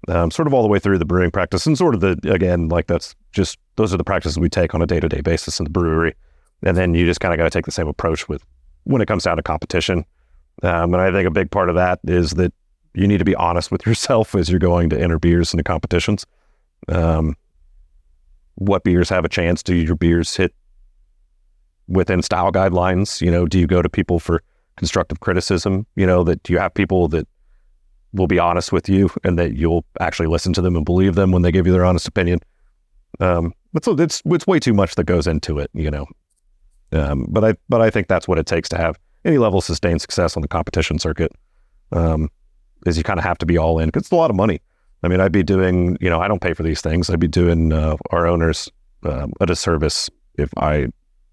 [0.08, 2.70] um, sort of all the way through the brewing practice, and sort of the again
[2.70, 5.60] like that's just those are the practices we take on a day to day basis
[5.60, 6.16] in the brewery,
[6.64, 8.44] and then you just kind of got to take the same approach with
[8.86, 10.06] when it comes down to competition.
[10.62, 12.54] Um, and I think a big part of that is that
[12.94, 16.26] you need to be honest with yourself as you're going to enter beers into competitions.
[16.88, 17.36] Um,
[18.56, 19.64] what beers have a chance?
[19.64, 20.54] Do your beers hit
[21.88, 23.20] within style guidelines?
[23.20, 24.44] You know, do you go to people for
[24.78, 25.88] constructive criticism?
[25.96, 27.28] You know, that do you have people that
[28.14, 31.32] will be honest with you and that you'll actually listen to them and believe them
[31.32, 32.40] when they give you their honest opinion?
[33.20, 36.06] Um, it's it's it's way too much that goes into it, you know.
[36.92, 39.66] Um, but I but I think that's what it takes to have any level of
[39.66, 41.32] sustained success on the competition circuit.
[41.92, 42.30] Um,
[42.86, 44.60] is you kind of have to be all in because it's a lot of money.
[45.04, 47.10] I mean, I'd be doing, you know, I don't pay for these things.
[47.10, 48.70] I'd be doing uh, our owners
[49.04, 50.88] uh, a disservice if I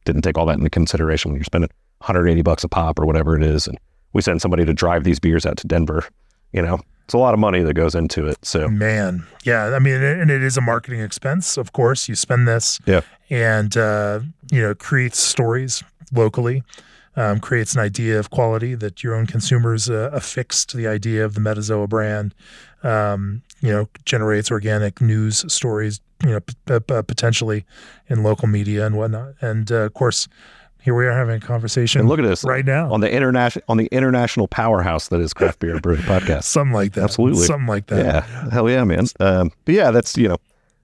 [0.04, 3.36] didn't take all that into consideration when you're spending 180 bucks a pop or whatever
[3.36, 3.78] it is, and
[4.12, 6.04] we send somebody to drive these beers out to Denver.
[6.52, 8.44] You know, it's a lot of money that goes into it.
[8.44, 11.56] So, man, yeah, I mean, and it is a marketing expense.
[11.56, 14.20] Of course, you spend this, yeah, and uh,
[14.50, 16.64] you know, creates stories locally
[17.16, 21.24] um, creates an idea of quality that your own consumers uh, affix to the idea
[21.24, 22.34] of the Metazoa brand.
[22.82, 26.00] Um, you know, generates organic news stories.
[26.22, 27.64] You know, p- p- potentially
[28.08, 29.34] in local media and whatnot.
[29.40, 30.28] And uh, of course,
[30.82, 32.00] here we are having a conversation.
[32.00, 35.32] And look at this right now on the international on the international powerhouse that is
[35.32, 36.44] Craft Beer Brewing Podcast.
[36.44, 37.04] something like that.
[37.04, 38.04] Absolutely, something like that.
[38.04, 39.06] Yeah, hell yeah, man.
[39.18, 40.36] Um, but yeah, that's you know,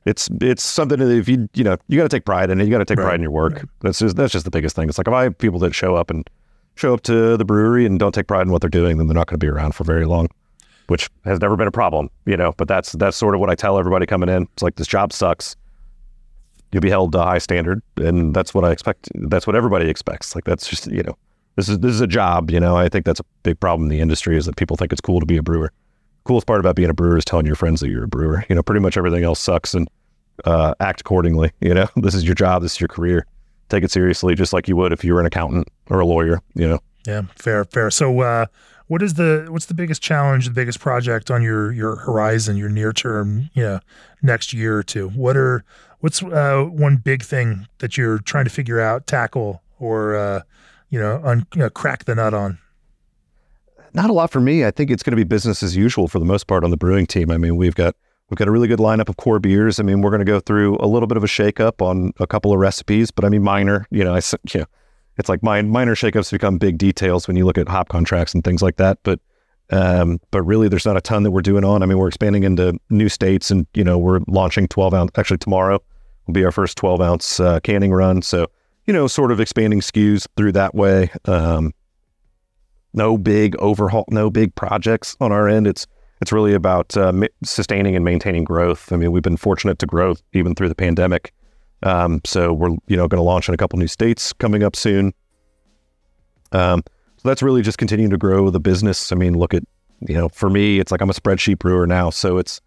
[0.07, 2.65] it's it's something that if you you know you got to take pride in it.
[2.65, 3.07] You got to take right.
[3.07, 3.55] pride in your work.
[3.55, 3.65] Right.
[3.81, 4.89] That's just that's just the biggest thing.
[4.89, 6.29] It's like if I have people that show up and
[6.77, 9.15] show up to the brewery and don't take pride in what they're doing, then they're
[9.15, 10.29] not going to be around for very long,
[10.87, 12.53] which has never been a problem, you know.
[12.57, 14.45] But that's that's sort of what I tell everybody coming in.
[14.55, 15.57] It's like this job sucks.
[16.73, 19.09] You'll be held to a high standard, and that's what I expect.
[19.15, 20.37] That's what everybody expects.
[20.37, 21.17] Like that's just you know,
[21.57, 22.53] this is this is a job.
[22.53, 24.93] You know, I think that's a big problem in the industry is that people think
[24.93, 25.73] it's cool to be a brewer.
[26.27, 28.45] Coolest part about being a brewer is telling your friends that you're a brewer.
[28.49, 29.89] You know, pretty much everything else sucks, and
[30.45, 31.53] uh, act accordingly.
[31.61, 33.27] You know, this is your job, this is your career.
[33.69, 36.41] Take it seriously, just like you would if you were an accountant or a lawyer.
[36.55, 36.79] You know.
[37.07, 37.91] Yeah, fair, fair.
[37.91, 38.47] So, uh,
[38.89, 42.69] what is the what's the biggest challenge, the biggest project on your your horizon, your
[42.69, 43.81] near term, you know,
[44.23, 45.09] next year or two?
[45.11, 45.65] What are
[46.01, 50.43] what's uh, one big thing that you're trying to figure out, tackle, or uh,
[50.91, 52.59] you know, un, you know, crack the nut on?
[53.97, 54.65] Not a lot for me.
[54.65, 56.77] I think it's going to be business as usual for the most part on the
[56.77, 57.31] brewing team.
[57.31, 57.97] I mean, we've got
[58.29, 59.79] We've got a really good lineup of core beers.
[59.79, 62.27] I mean, we're going to go through a little bit of a shakeup on a
[62.27, 63.87] couple of recipes, but I mean, minor.
[63.91, 64.21] You know, I
[64.53, 64.67] you know,
[65.17, 68.63] it's like minor shakeups become big details when you look at hop contracts and things
[68.63, 68.99] like that.
[69.05, 69.21] But
[69.71, 71.85] um, but really, there's not a ton that we're doing on.
[71.85, 75.13] I mean, we're expanding into new states, and you know, we're launching 12 ounce.
[75.17, 75.81] Actually, tomorrow
[76.27, 78.23] will be our first 12 ounce uh, canning run.
[78.23, 78.49] So
[78.87, 81.11] you know, sort of expanding SKUs through that way.
[81.27, 81.73] Um,
[82.97, 85.67] no big overhaul, no big projects on our end.
[85.67, 85.87] It's
[86.21, 87.13] it's really about uh,
[87.45, 88.91] sustaining and maintaining growth.
[88.91, 91.33] I mean, we've been fortunate to grow even through the pandemic.
[91.83, 94.75] Um, so we're you know going to launch in a couple new states coming up
[94.75, 95.13] soon.
[96.53, 96.83] Um,
[97.19, 99.13] so that's really just continuing to grow the business.
[99.13, 99.63] I mean, look at
[100.01, 102.61] you know, for me, it's like I'm a spreadsheet brewer now, so it's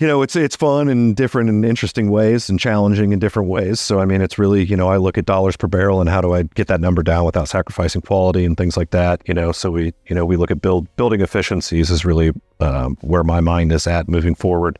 [0.00, 3.78] you know, it's it's fun in different and interesting ways and challenging in different ways.
[3.78, 6.22] So I mean, it's really you know, I look at dollars per barrel and how
[6.22, 9.20] do I get that number down without sacrificing quality and things like that.
[9.28, 12.96] You know, so we you know we look at build building efficiencies is really um,
[13.02, 14.78] where my mind is at moving forward.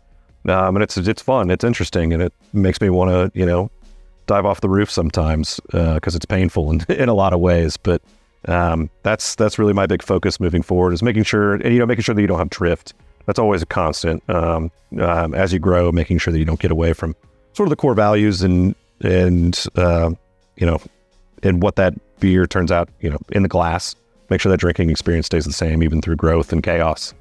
[0.48, 3.70] Um, and it's it's fun, it's interesting, and it makes me want to you know
[4.26, 7.76] dive off the roof sometimes because uh, it's painful in, in a lot of ways.
[7.76, 8.00] But
[8.46, 11.84] um, that's that's really my big focus moving forward is making sure and you know
[11.84, 12.94] making sure that you don't have drift
[13.30, 16.72] that's always a constant um, um, as you grow, making sure that you don't get
[16.72, 17.14] away from
[17.52, 20.10] sort of the core values and and uh,
[20.56, 20.80] you know
[21.44, 23.94] and what that beer turns out you know in the glass.
[24.30, 27.14] Make sure that drinking experience stays the same even through growth and chaos.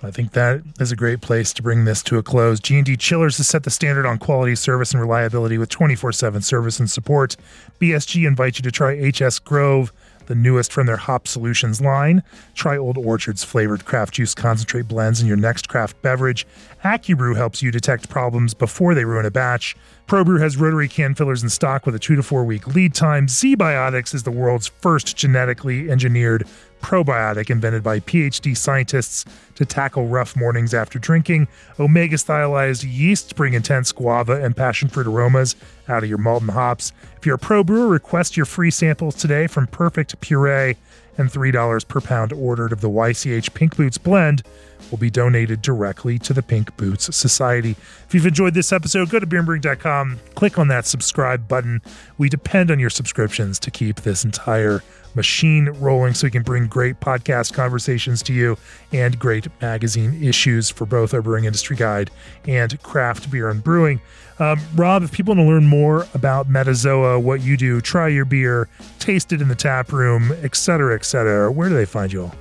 [0.00, 2.60] I think that is a great place to bring this to a close.
[2.60, 6.88] G&D Chillers has set the standard on quality, service, and reliability with 24/7 service and
[6.88, 7.36] support.
[7.80, 9.92] BSG invites you to try HS Grove
[10.30, 12.22] the newest from their Hop Solutions line.
[12.54, 16.46] Try Old Orchard's flavored craft juice concentrate blends in your next craft beverage.
[16.84, 19.76] AccuBrew helps you detect problems before they ruin a batch.
[20.06, 23.26] ProBrew has rotary can fillers in stock with a two to four week lead time.
[23.26, 26.46] ZBiotics is the world's first genetically engineered
[26.80, 29.24] probiotic invented by PhD scientists
[29.54, 31.48] to tackle rough mornings after drinking.
[31.78, 35.56] Omega thiolized yeast bring intense guava and passion fruit aromas
[35.88, 36.92] out of your malt and hops.
[37.16, 40.76] If you're a pro brewer, request your free samples today from Perfect Puree
[41.18, 44.42] and $3 per pound ordered of the YCH Pink Boots blend
[44.90, 47.72] will be donated directly to the Pink Boots Society.
[48.06, 51.82] If you've enjoyed this episode, go to beerandbrewing.com, click on that subscribe button.
[52.18, 54.82] We depend on your subscriptions to keep this entire
[55.14, 58.56] machine rolling so we can bring great podcast conversations to you
[58.92, 62.10] and great magazine issues for both our brewing industry guide
[62.46, 64.00] and craft beer and brewing.
[64.38, 68.24] Um, Rob, if people want to learn more about Metazoa, what you do, try your
[68.24, 68.68] beer,
[68.98, 72.34] taste it in the tap room, etc., etc., where do they find you all?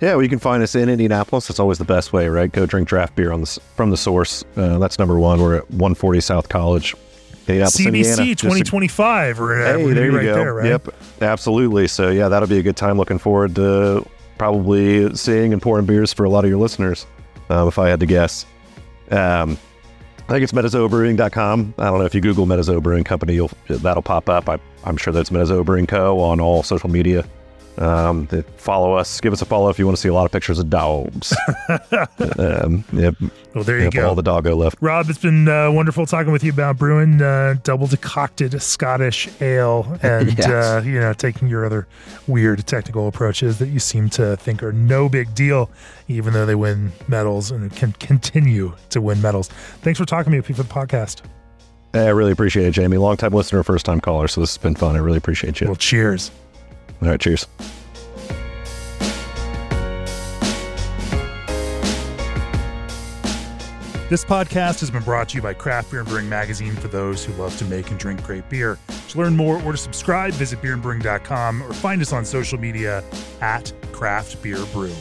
[0.00, 1.48] Yeah, well, you can find us in Indianapolis.
[1.48, 2.50] That's always the best way, right?
[2.50, 4.44] Go drink draft beer on the from the source.
[4.56, 5.40] Uh, that's number one.
[5.40, 6.94] We're at 140 South College,
[7.48, 8.34] Indianapolis, CBC Indiana.
[8.36, 9.38] 2025.
[9.40, 10.34] We're, hey, we're there you right go.
[10.34, 10.66] There, right?
[10.66, 11.88] Yep, absolutely.
[11.88, 12.96] So yeah, that'll be a good time.
[12.96, 14.06] Looking forward to
[14.38, 17.04] probably seeing and pouring beers for a lot of your listeners,
[17.50, 18.46] um, if I had to guess.
[19.10, 19.58] Um,
[20.28, 21.74] I think it's metazoabrewing.com.
[21.78, 24.48] I don't know if you Google Metazoa Brewing Company, you'll, that'll pop up.
[24.48, 26.20] I, am sure that's Metazoa Brewing Co.
[26.20, 27.24] on all social media.
[27.78, 28.26] Um,
[28.56, 29.20] follow us.
[29.20, 31.34] Give us a follow if you want to see a lot of pictures of dogs.
[32.38, 33.14] um, yep.
[33.54, 34.08] Well, there you yep, go.
[34.08, 34.78] All the doggo left.
[34.80, 39.98] Rob, it's been uh, wonderful talking with you about brewing uh, double decocted Scottish ale
[40.02, 40.46] and yes.
[40.46, 41.86] uh, you know taking your other
[42.26, 45.70] weird technical approaches that you seem to think are no big deal,
[46.08, 49.48] even though they win medals and can continue to win medals.
[49.82, 51.22] Thanks for talking to me for the podcast.
[51.94, 52.98] I really appreciate it, Jamie.
[52.98, 54.28] Long time listener, first time caller.
[54.28, 54.94] So this has been fun.
[54.94, 55.68] I really appreciate you.
[55.68, 56.30] Well, cheers.
[57.00, 57.46] All right, cheers.
[64.08, 67.22] This podcast has been brought to you by Craft Beer and Brewing Magazine for those
[67.22, 68.78] who love to make and drink great beer.
[69.10, 73.04] To learn more or to subscribe, visit beerandbrewing.com or find us on social media
[73.42, 74.94] at Craft Beer Brew.